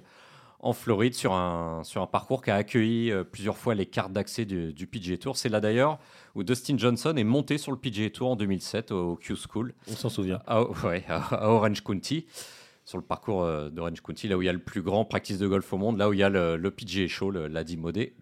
[0.59, 4.45] en Floride sur un, sur un parcours qui a accueilli plusieurs fois les cartes d'accès
[4.45, 5.37] du, du, PGA Tour.
[5.37, 5.99] C'est là d'ailleurs
[6.33, 9.73] où Dustin Johnson est monté sur le PGA Tour en 2007 au Q School.
[9.89, 10.41] On s'en souvient.
[10.83, 12.25] ouais, à Orange County
[12.85, 15.39] sur le parcours euh, d'Orange County, là où il y a le plus grand practice
[15.39, 18.15] de golf au monde, là où il y a le, le Show, l'Adi Modé.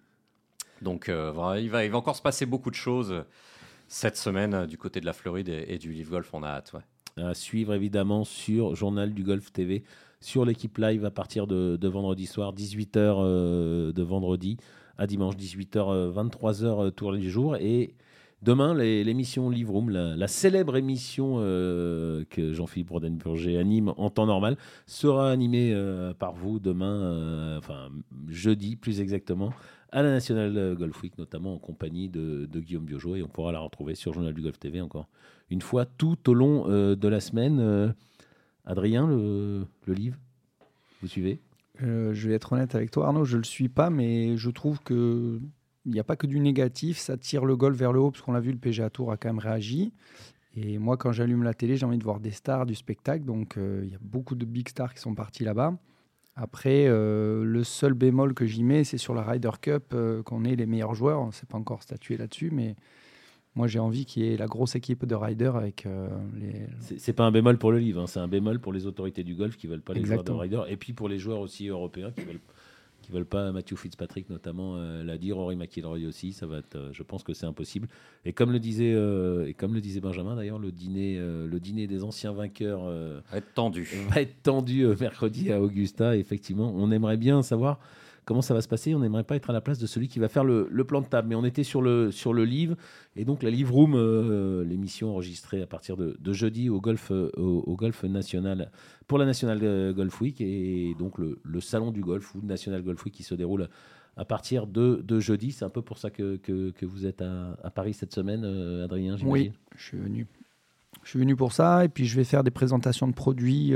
[0.82, 3.22] Donc euh, il, va, encore se passer beaucoup de choses euh,
[3.88, 6.74] cette semaine du côté de la Floride et, du Live Golf, on a hâte.
[7.18, 9.84] À suivre évidemment sur Journal du Golf TV,
[10.20, 14.57] sur l'équipe live à partir de, vendredi soir, 18h de vendredi
[14.97, 17.55] à dimanche, 18h, 23h tous les jours.
[17.57, 17.93] Et
[18.43, 24.57] Demain, l'émission Live Room, la, célèbre émission euh, que Jean-Philippe Rodenburger anime en temps normal,
[24.85, 27.89] sera animée euh, par vous demain, euh, enfin
[28.27, 29.53] jeudi plus exactement,
[29.93, 33.59] à la National Golf Week, notamment en compagnie de, Guillaume Biojo, et on pourra la
[33.59, 35.07] retrouver sur Journal du Golf TV encore
[35.49, 37.95] une fois tout au long de la semaine.
[38.65, 40.17] Adrien, le, le livre,
[41.01, 41.39] vous suivez?
[41.79, 44.81] Je vais être honnête avec toi, Arnaud, je ne le suis pas, mais je trouve
[44.81, 45.39] que
[45.86, 48.21] il n'y a pas que du négatif, ça tire le golf vers le haut, parce
[48.21, 49.93] qu'on l'a vu, le PGA Tour a quand même réagi.
[50.55, 53.25] Et moi, quand j'allume la télé, j'ai envie de voir des stars, du spectacle.
[53.25, 55.75] Donc, euh, il y a beaucoup de big stars qui sont partis là-bas.
[56.36, 60.45] Après, euh, le seul bémol que j'y mets, c'est sur la Ryder Cup euh, qu'on
[60.45, 61.21] ait les meilleurs joueurs.
[61.21, 62.75] On ne s'est pas encore statué là-dessus, mais
[63.55, 65.88] moi, j'ai envie qu'il y ait la grosse équipe de Ryder avec
[66.39, 66.67] les.
[66.97, 68.07] C'est pas un bémol pour le livre, hein.
[68.07, 70.61] c'est un bémol pour les autorités du golf qui veulent pas les joueurs de Ryder,
[70.69, 72.41] et puis pour les joueurs aussi européens qui veulent
[73.04, 73.51] qui veulent pas.
[73.51, 76.34] Matthew Fitzpatrick notamment euh, l'a dit, Rory McIlroy aussi.
[76.34, 77.88] Ça va être, euh, je pense que c'est impossible.
[78.26, 81.86] Et comme le disait euh, et comme le disait Benjamin d'ailleurs, le dîner le dîner
[81.86, 83.88] des anciens vainqueurs va être tendu.
[84.10, 86.16] Va être tendu mercredi à Augusta.
[86.16, 87.80] effectivement, on aimerait bien savoir
[88.26, 88.95] comment ça va se passer.
[88.95, 91.07] On n'aimerait pas être à la place de celui qui va faire le, plan de
[91.07, 91.30] table.
[91.30, 92.76] Mais on était sur le, sur le livre.
[93.15, 97.30] Et donc, la Live Room, euh, l'émission enregistrée à partir de, jeudi au golf, euh,
[97.36, 98.71] au, golf national,
[99.07, 100.41] pour la National euh, Golf Week.
[100.41, 103.69] Et donc, le, salon du golf ou National Golf Week qui se déroule
[104.15, 105.51] à partir de, jeudi.
[105.51, 108.45] C'est un peu pour ça que, que, vous êtes à, Paris cette semaine,
[108.84, 110.28] Adrien, Oui, je suis venu.
[111.03, 113.74] Je suis venu pour ça et puis je vais faire des présentations de produits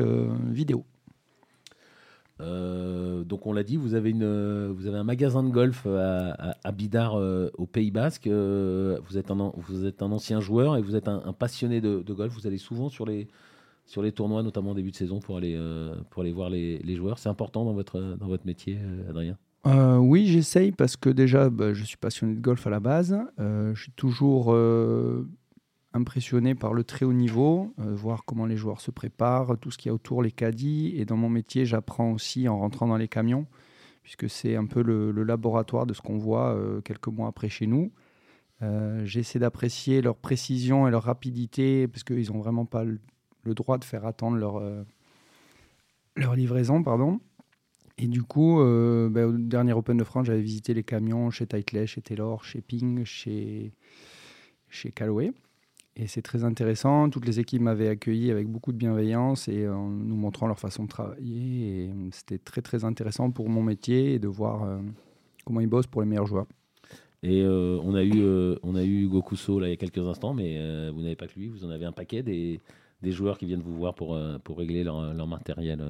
[0.50, 0.86] vidéo.
[2.40, 6.56] Euh, donc on l'a dit, vous avez, une, vous avez un magasin de golf à,
[6.64, 8.28] à, Bidar euh, au Pays Basque.
[8.28, 12.14] Euh, vous, êtes un, vous êtes un ancien joueur et vous êtes un, passionné de,
[12.14, 12.34] golf.
[12.34, 13.28] Vous allez souvent sur les,
[13.86, 15.60] sur les tournois, notamment au début de saison, pour aller,
[16.10, 17.20] pour aller voir les, les joueurs.
[17.20, 18.78] C'est important dans votre, dans votre métier,
[19.10, 19.38] Adrien?
[20.00, 23.18] Oui, j'essaye parce que déjà, bah, je suis passionné de golf à la base.
[23.38, 24.56] je suis toujours
[25.94, 29.78] impressionné par le très haut niveau, euh, voir comment les joueurs se préparent, tout ce
[29.78, 30.94] qu'il y a autour, les caddies.
[30.96, 33.48] Et dans mon métier, j'apprends aussi en rentrant dans les camions,
[34.04, 37.68] puisque c'est un peu le, laboratoire de ce qu'on voit euh, quelques mois après chez
[37.68, 37.92] nous.
[38.62, 43.00] Euh, j'essaie d'apprécier leur précision et leur rapidité, parce qu'ils n'ont vraiment pas le,
[43.46, 44.62] droit de faire attendre leur,
[46.36, 46.84] livraison.
[46.84, 47.20] Pardon.
[47.98, 51.88] Et du coup, ben, au dernier Open de France, j'avais visité les camions chez Titley,
[51.88, 53.72] chez Taylor, chez Ping, chez,
[54.70, 55.32] chez Callaway.
[56.00, 57.10] Et c'est très intéressant.
[57.10, 60.84] Toutes les équipes m'avaient accueilli avec beaucoup de bienveillance et en nous montrant leur façon
[60.84, 61.86] de travailler.
[61.86, 64.78] Et c'était très très intéressant pour mon métier et de voir euh,
[65.44, 66.46] comment ils bossent pour les meilleurs joueurs.
[67.24, 70.36] Et euh, on, a eu, euh, on a eu là, il y a quelques instants,
[70.36, 72.60] mais vous n'avez pas que lui, vous en avez un paquet des,
[73.02, 75.84] des joueurs qui viennent vous voir pour, pour régler leur, leur matériel.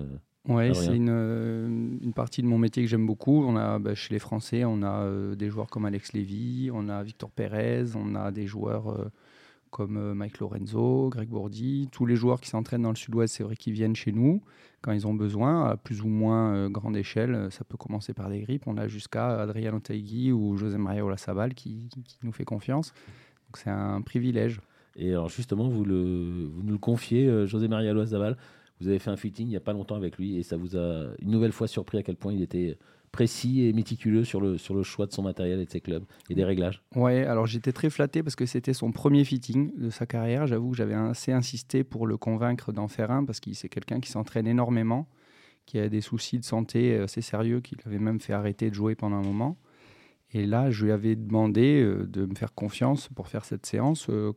[0.47, 3.43] Oui, c'est une, une, partie de mon métier que j'aime beaucoup.
[3.43, 7.03] On a, bah, chez les Français, on a des joueurs comme Alex Lévy, on a
[7.03, 9.11] Victor Pérez, on a des joueurs
[9.69, 13.43] comme euh, Mike Lorenzo, Greg Bourdi, tous les joueurs qui s'entraînent dans le sud-ouest, c'est
[13.43, 14.41] vrai qu'ils viennent chez nous
[14.81, 17.47] quand ils ont besoin, à plus ou moins euh, grande échelle.
[17.51, 18.67] Ça peut commencer par des grippes.
[18.67, 21.89] On a jusqu'à Adriano Taigui ou José Maria Olasabal qui,
[22.23, 22.93] nous fait confiance.
[23.47, 24.61] Donc c'est un privilège.
[24.95, 28.37] Et alors justement, vous, le, vous nous le confiez, euh, José Maria Loazabal,
[28.79, 30.77] vous avez fait un fitting il n'y a pas longtemps avec lui et ça vous
[30.77, 32.77] a une nouvelle fois surpris à quel point il était
[33.17, 36.43] précis et méticuleux sur le, choix de son matériel et de ses clubs et des
[36.43, 36.83] réglages.
[36.95, 40.45] Ouais, alors j'étais très flatté parce que c'était son premier fitting de sa carrière.
[40.45, 44.01] J'avoue que j'avais assez insisté pour le convaincre d'en faire un parce qu'il c'est quelqu'un
[44.01, 45.09] qui s'entraîne énormément,
[45.65, 48.93] qui a des soucis de santé assez sérieux, qui l'avait même fait arrêter de jouer
[48.93, 49.57] pendant un moment.
[50.31, 54.05] Et là, je lui avais demandé euh, de me faire confiance pour faire cette séance,
[54.11, 54.31] euh,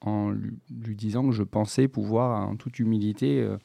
[0.00, 3.56] en lui, disant que je pensais pouvoir, en toute humilité, euh,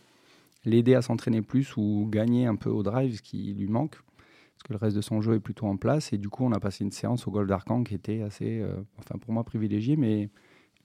[0.65, 3.97] l'aider à s'entraîner plus ou gagner un peu au drive, ce qui lui manque,
[4.61, 6.13] parce que le reste de son jeu est plutôt en place.
[6.13, 8.63] Et du coup, on a passé une séance au golf d'Arcan qui était assez,
[8.99, 10.29] enfin pour moi, privilégiée, mais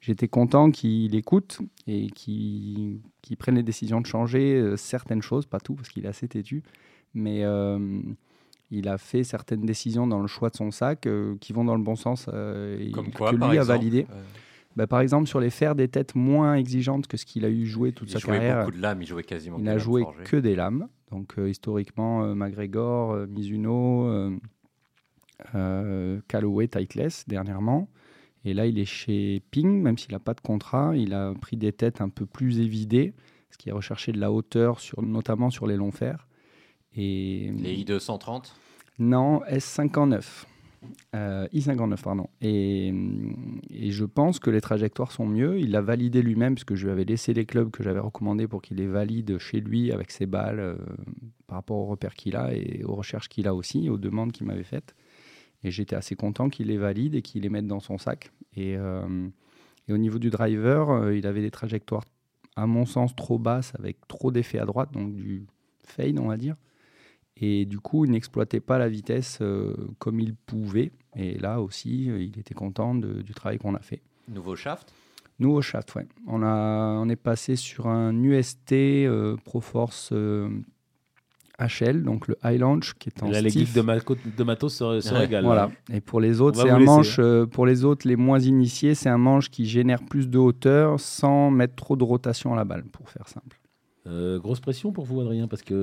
[0.01, 3.01] j'étais content qu'il écoute et qu'il
[3.39, 6.63] prenne les décisions de changer certaines choses, pas tout, parce qu'il est assez têtu,
[7.13, 7.45] mais
[8.71, 11.77] il a fait certaines décisions dans le choix de son sac euh, qui vont dans
[11.77, 14.07] le bon sens euh, et Comme quoi, que par lui a exemple validé.
[14.75, 17.65] Bah, par exemple, sur les fers des têtes moins exigeantes que ce qu'il a eu
[17.65, 18.59] joué toute il sa jouait carrière.
[18.61, 20.25] beaucoup de lames, il jouait quasiment Il n'a joué forgées.
[20.25, 20.89] que des lames.
[21.11, 24.31] Donc euh, historiquement, euh, McGregor, euh, Mizuno,
[26.29, 27.89] Callaway, Titleist dernièrement.
[28.45, 30.97] Et là, il est chez Ping, même s'il n'a pas de contrat.
[30.97, 33.13] Il a pris des têtes un peu plus évidées,
[33.51, 36.29] ce qui a recherché de la hauteur, sur, notamment sur les longs fers.
[36.95, 38.53] Et, Les I230
[38.99, 40.47] non, S59.
[41.15, 42.29] Euh, I59, pardon.
[42.41, 42.93] Et,
[43.71, 45.59] et je pense que les trajectoires sont mieux.
[45.59, 48.63] Il l'a validé lui-même, puisque je lui avais laissé les clubs que j'avais recommandés pour
[48.63, 50.77] qu'il les valide chez lui avec ses balles euh,
[51.47, 54.47] par rapport aux repères qu'il a et aux recherches qu'il a aussi, aux demandes qu'il
[54.47, 54.95] m'avait faites.
[55.65, 58.31] Et j'étais assez content qu'il les valide et qu'il les mette dans son sac.
[58.55, 59.29] Et, euh,
[59.89, 62.05] et au niveau du driver, il avait des trajectoires,
[62.57, 65.47] à mon sens, trop basses, avec trop d'effets à droite, donc du
[65.85, 66.57] fade, on va dire.
[67.39, 70.91] Et du coup, il n'exploitait pas la vitesse euh, comme il pouvait.
[71.15, 74.01] Et là aussi, euh, il était content de- du travail qu'on a fait.
[74.29, 74.93] Nouveau shaft?
[75.39, 76.07] Nous, au shaft, ouais.
[76.27, 80.49] On, a, on est passé sur un UST euh, Proforce euh,
[81.59, 83.69] HL, donc le High Launch, qui est en Là, les stiff.
[83.69, 85.47] geeks de, Malco- de Matos se, se Ouais, régalent.
[85.47, 85.71] Voilà.
[85.93, 87.17] Et pour les autres, c'est un laisser, manche.
[87.19, 90.99] euh, pour les autres, les moins initiés, c'est un manche qui génère plus de hauteur
[91.01, 93.59] sans mettre trop de rotation à la balle, pour faire simple.
[94.07, 95.77] Euh, grosse pression pour vous, Adrien, parce qu'il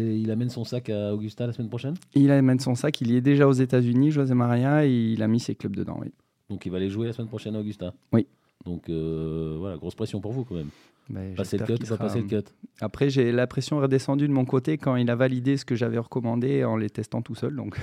[0.00, 1.94] il amène son sac à Augusta la semaine prochaine?
[2.14, 3.00] Il amène son sac.
[3.00, 5.98] Il y est déjà aux États-Unis, José Maria, et il a mis ses clubs dedans.
[6.00, 6.12] Oui.
[6.48, 7.92] Donc il va aller jouer la semaine prochaine à Augusta?
[8.12, 8.26] Oui.
[8.64, 10.68] Donc euh, voilà, grosse pression pour vous quand même.
[11.08, 12.48] Ben, Passer le j'espère cut, qu'il pas sera- passer le cut.
[12.80, 15.98] Après, j'ai la pression redescendue de mon côté quand il a validé ce que j'avais
[15.98, 17.54] recommandé en les testant tout seul.
[17.56, 17.76] Donc,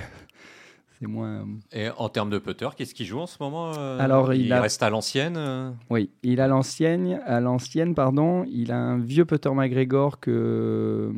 [1.00, 1.46] c'est moins.
[1.72, 4.60] Et en termes de putter, qu'est-ce qu'il joue en ce moment euh, Alors, il a-
[4.62, 9.24] reste à l'ancienne euh Oui, il a l'ancienne, à l'ancienne, pardon, il a un vieux
[9.24, 11.12] putter McGregor que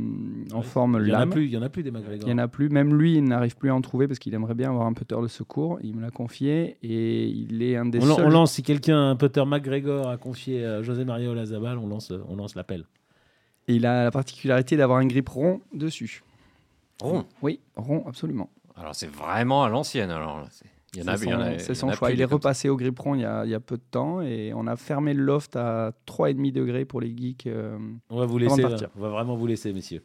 [0.53, 2.20] en Ouais, forme Il y en a plus, il y en a plus des McGregor.
[2.22, 2.68] Il n'y en a plus.
[2.70, 5.16] Même lui, il n'arrive plus à en trouver parce qu'il aimerait bien avoir un putter
[5.20, 5.79] de secours.
[5.83, 8.27] Il me l'a confié et il est un des On, seuls.
[8.27, 11.87] on lance, si quelqu'un a un putter McGregor à confier à José Mario Lazabal, on
[11.87, 12.85] lance, on lance l'appel.
[13.68, 16.22] Il a la particularité d'avoir un grip rond dessus.
[17.03, 17.27] Rond?
[17.43, 18.49] Oui, rond, absolument.
[18.77, 20.11] Alors c'est vraiment à l'ancienne.
[20.11, 20.45] Alors
[20.95, 22.11] il y en a, C'est il y en son- choix.
[22.11, 24.22] Il est repassé au grip rond il y, a, il y a peu de temps
[24.22, 27.47] et on a fermé le loft à 3,5 degrés pour les geeks.
[27.47, 27.77] euh,
[28.11, 28.89] On va vous laisser, partir.
[28.97, 30.03] on va vraiment vous laisser, messieurs.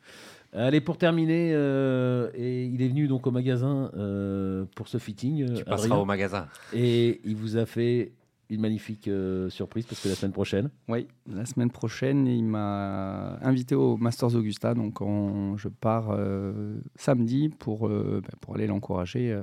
[0.53, 5.43] Allez, pour terminer, euh, et il est venu donc au magasin euh, pour ce fitting,
[5.43, 6.47] euh, Tu passeras Adrien, au magasin.
[6.73, 8.11] et il vous a fait
[8.51, 13.37] une magnifique euh, surprise parce que la semaine prochaine, Oui, la semaine prochaine, il m'a
[13.41, 14.73] invité au Masters Augusta.
[14.73, 19.39] Donc, on- je pars euh, samedi pour, euh, ben, pour aller l'encourager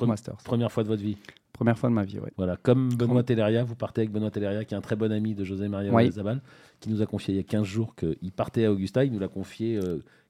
[0.00, 0.36] au Masters.
[0.44, 1.16] première fois de votre vie.
[1.52, 2.28] Première fois de ma vie, oui.
[2.36, 5.34] Voilà, comme Benoît Telleria, vous partez avec Benoît Telleria, qui est un très bon ami
[5.34, 6.12] de José Maria Oui.
[6.12, 6.42] Zabal,
[6.80, 9.04] qui nous a confié il y a 15 jours qu'il partait à Augusta.
[9.06, 9.80] Il nous l'a confié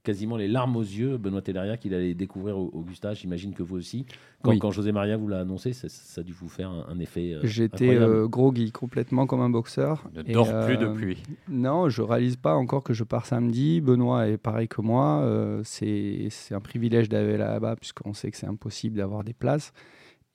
[0.06, 3.12] quasiment les larmes aux yeux, Benoît Telleria, qu'il allait découvrir au Augusta.
[3.12, 4.06] J'imagine que vous aussi.
[4.42, 4.58] Quand, Oui.
[4.60, 7.34] quand José Maria vous l'a annoncé, ça, ça a dû vous faire un, un effet.
[7.34, 10.04] euh, J'étais euh, groggy, complètement comme un boxeur.
[10.14, 11.22] Ne dors plus euh, depuis.
[11.48, 13.80] Non, je réalise pas encore que je pars samedi.
[13.80, 15.20] Benoît est pareil que moi.
[15.24, 19.72] Euh, c'est c'est un privilège d'aller là-bas puisqu'on sait que c'est impossible d'avoir des places.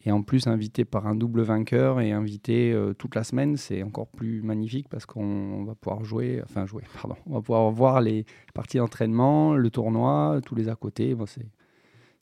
[0.06, 3.84] Et en plus, invité par un double vainqueur et invité euh, toute la semaine, c'est
[3.84, 8.02] encore plus magnifique parce qu'on va pouvoir jouer, enfin jouer, pardon, on va pouvoir voir
[8.02, 11.14] les parties d'entraînement, le tournoi, tous les à côté.
[11.14, 11.46] Bon, c'est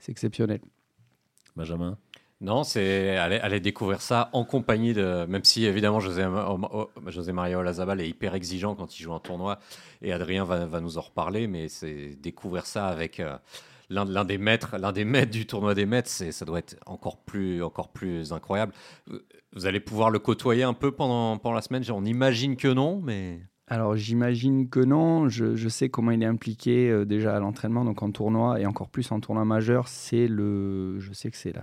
[0.10, 0.60] exceptionnel.
[1.56, 1.98] Benjamin?
[2.42, 5.26] Non, c'est aller, aller découvrir ça en compagnie de.
[5.26, 9.20] Même si évidemment José, oh, José Mario Lazabal est hyper exigeant quand il joue un
[9.20, 9.60] tournoi
[10.02, 13.36] et Adrien va, va nous en reparler, mais c'est découvrir ça avec euh,
[13.90, 17.18] l'un des maîtres, l'un des maîtres du tournoi des maîtres, c'est ça doit être encore
[17.18, 18.74] plus, encore plus incroyable.
[19.54, 21.84] Vous allez pouvoir le côtoyer un peu pendant, pendant la semaine.
[21.92, 23.42] On imagine que non, mais.
[23.68, 25.30] Alors j'imagine que non.
[25.30, 28.90] Je, sais comment il est impliqué euh, déjà à l'entraînement, donc en tournoi et encore
[28.90, 29.88] plus en tournoi majeur.
[29.88, 31.54] C'est le, je sais que c'est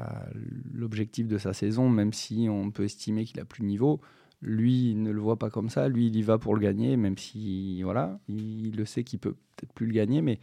[0.72, 4.00] l'objectif de sa saison, même si on peut estimer qu'il a plus de niveau.
[4.42, 5.88] Lui, il ne le voit pas comme ça.
[5.88, 9.34] Lui, il y va pour le gagner, même si voilà, il, le sait qu'il peut
[9.56, 10.38] peut-être plus le gagner, mais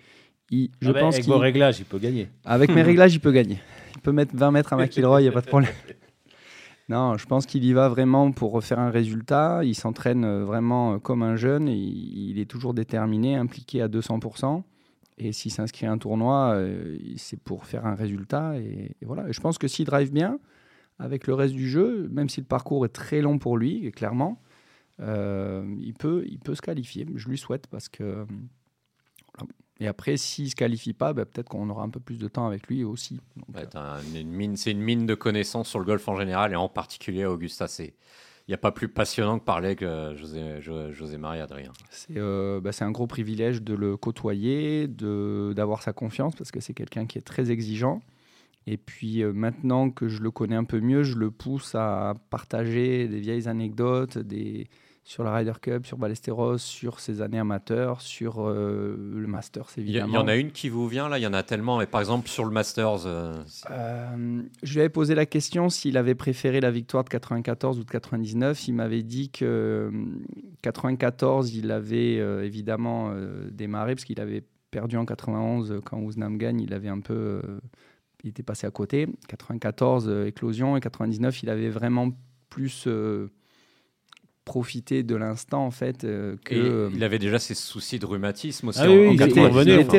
[0.50, 2.30] il, je ah ben, pense avec vos réglages, il peut gagner.
[2.46, 3.60] Avec mes réglages, il peut gagner.
[3.96, 5.72] Il peut mettre 20 mètres à McIlroy, il n'y a pas de problème.
[6.90, 9.62] Non, je pense qu'il y va vraiment pour refaire un résultat.
[9.64, 11.70] Il s'entraîne euh, vraiment euh, comme un jeune.
[11.70, 14.64] il est toujours déterminé, impliqué à 200%.
[15.18, 18.58] Et s'il s'inscrit à un tournoi, euh, c'est pour faire un résultat.
[18.58, 19.32] Et, voilà.
[19.32, 20.40] je pense que s'il drive bien
[21.00, 24.42] avec le reste du jeu, même si le parcours est très long pour lui, clairement,
[25.00, 27.06] il, peut, il peut se qualifier.
[27.16, 28.26] Je lui souhaite parce que
[29.84, 32.30] et après, s'il ne se qualifie pas, bah, peut-être qu'on aura un peu plus de
[32.30, 33.20] temps avec lui aussi.
[33.54, 36.70] Euh, une mine, c'est une mine de connaissances sur le golf en général et en
[36.70, 37.68] particulier Augusta.
[37.68, 37.94] C'est
[38.48, 41.72] il n'y a pas plus passionnant que parler que José, José Marie Adrien.
[42.12, 46.74] Euh, bah, c'est un gros privilège de le côtoyer, d'avoir sa confiance, parce que c'est
[46.74, 48.02] quelqu'un qui est très exigeant.
[48.66, 52.14] Et puis euh, maintenant que je le connais un peu mieux, je le pousse à
[52.30, 54.70] partager des vieilles anecdotes, des,
[55.06, 60.14] sur la Ryder Cup, sur Ballesteros, sur ses années amateurs, sur euh, le Masters évidemment.
[60.14, 61.82] Il y, en a une qui vous vient là, il y en a tellement.
[61.82, 63.06] Et par exemple sur le Masters.
[63.06, 67.80] Euh, euh, je lui avais posé la question s'il avait préféré la victoire de 94
[67.80, 68.68] ou de 99.
[68.70, 69.92] Il m'avait dit que
[70.62, 73.14] 94, il avait évidemment
[73.52, 76.62] démarré parce qu'il avait perdu en 91 quand Ousnam gagne.
[76.62, 77.42] Il avait un peu,
[78.24, 79.10] il était passé à côté.
[79.28, 82.10] 94 éclosion et 99, il avait vraiment
[82.50, 82.88] plus
[84.54, 88.68] profiter de l'instant en fait euh, que euh, il avait déjà ses soucis de rhumatisme
[88.68, 89.40] aussi ah oui, il, était,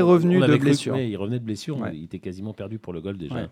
[0.00, 0.38] revenu.
[0.38, 0.96] De blessure.
[0.96, 3.50] il revenait de blessure il était quasiment perdu pour le golf déjà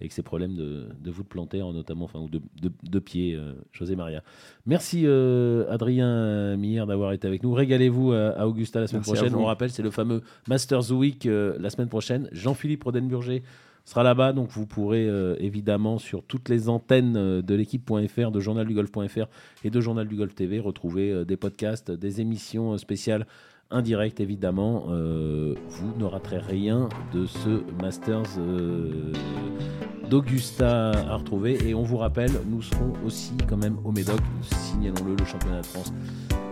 [0.00, 2.40] avec ses problèmes de, de voûte plantaire notamment enfin ou de,
[2.82, 4.24] de, pied euh, José Maria.
[4.66, 7.52] Merci Adrien Miller d'avoir été avec nous.
[7.52, 9.32] Régalez-vous à, Augusta la semaine prochaine.
[9.36, 12.28] On rappelle c'est le fameux Masters Week la semaine prochaine.
[12.32, 13.42] Jean-Philippe Rodenburger
[13.90, 14.32] sera là-bas.
[14.32, 19.26] Donc vous pourrez euh, évidemment sur toutes les antennes euh, de l'équipe.fr, de journaldugolf.fr
[19.64, 23.26] et de Journal du Golf TV retrouver euh, des podcasts, des émissions spéciales
[23.70, 24.86] indirectes évidemment.
[24.86, 28.38] vous ne raterez rien de ce Masters
[30.10, 31.56] d'Augusta à retrouver.
[31.66, 35.66] Et on vous rappelle, nous serons aussi quand même au Médoc, signalons-le, le championnat de
[35.66, 35.92] France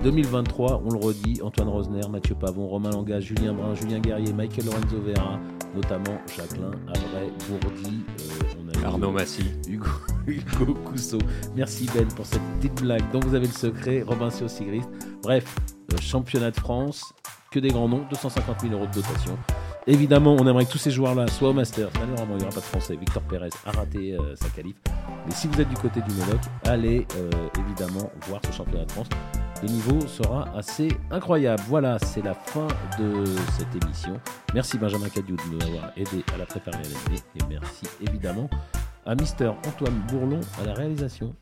[0.04, 0.82] 2023.
[0.84, 5.00] On le redit, Antoine Rosner, Mathieu Pavon, Romain Langas, Julien Brun, Julien Guerrier, Michael Lorenzo
[5.04, 5.38] Vera,
[5.74, 8.57] notamment Jacqueline Avray, Bourdi, euh,
[8.88, 9.90] Arnaud Massy, Hugo,
[10.26, 11.18] Hugo Cousseau.
[11.54, 14.02] Merci Ben pour cette petite blague dont vous avez le secret.
[14.02, 14.88] Robin Sigrist.
[15.22, 15.54] Bref,
[16.00, 17.02] championnat de France,
[17.50, 19.36] que des grands noms, 250 000 euros de dotation.
[19.86, 21.90] Évidemment, on aimerait que tous ces joueurs-là soient au Master.
[22.00, 22.96] Malheureusement, il n'y aura pas de français.
[22.96, 24.76] Victor Pérez a raté euh, sa qualif.
[25.26, 28.92] Mais si vous êtes du côté du Médoc, allez euh, évidemment voir ce championnat de
[28.92, 29.08] France.
[29.62, 31.62] Le niveau sera assez incroyable.
[31.66, 33.24] Voilà, c'est la fin de
[33.58, 34.20] cette émission.
[34.54, 38.48] Merci Benjamin Cadieu de nous avoir aidé à la préparer à Et merci évidemment
[39.04, 41.34] à Mister Antoine Bourlon à la réalisation.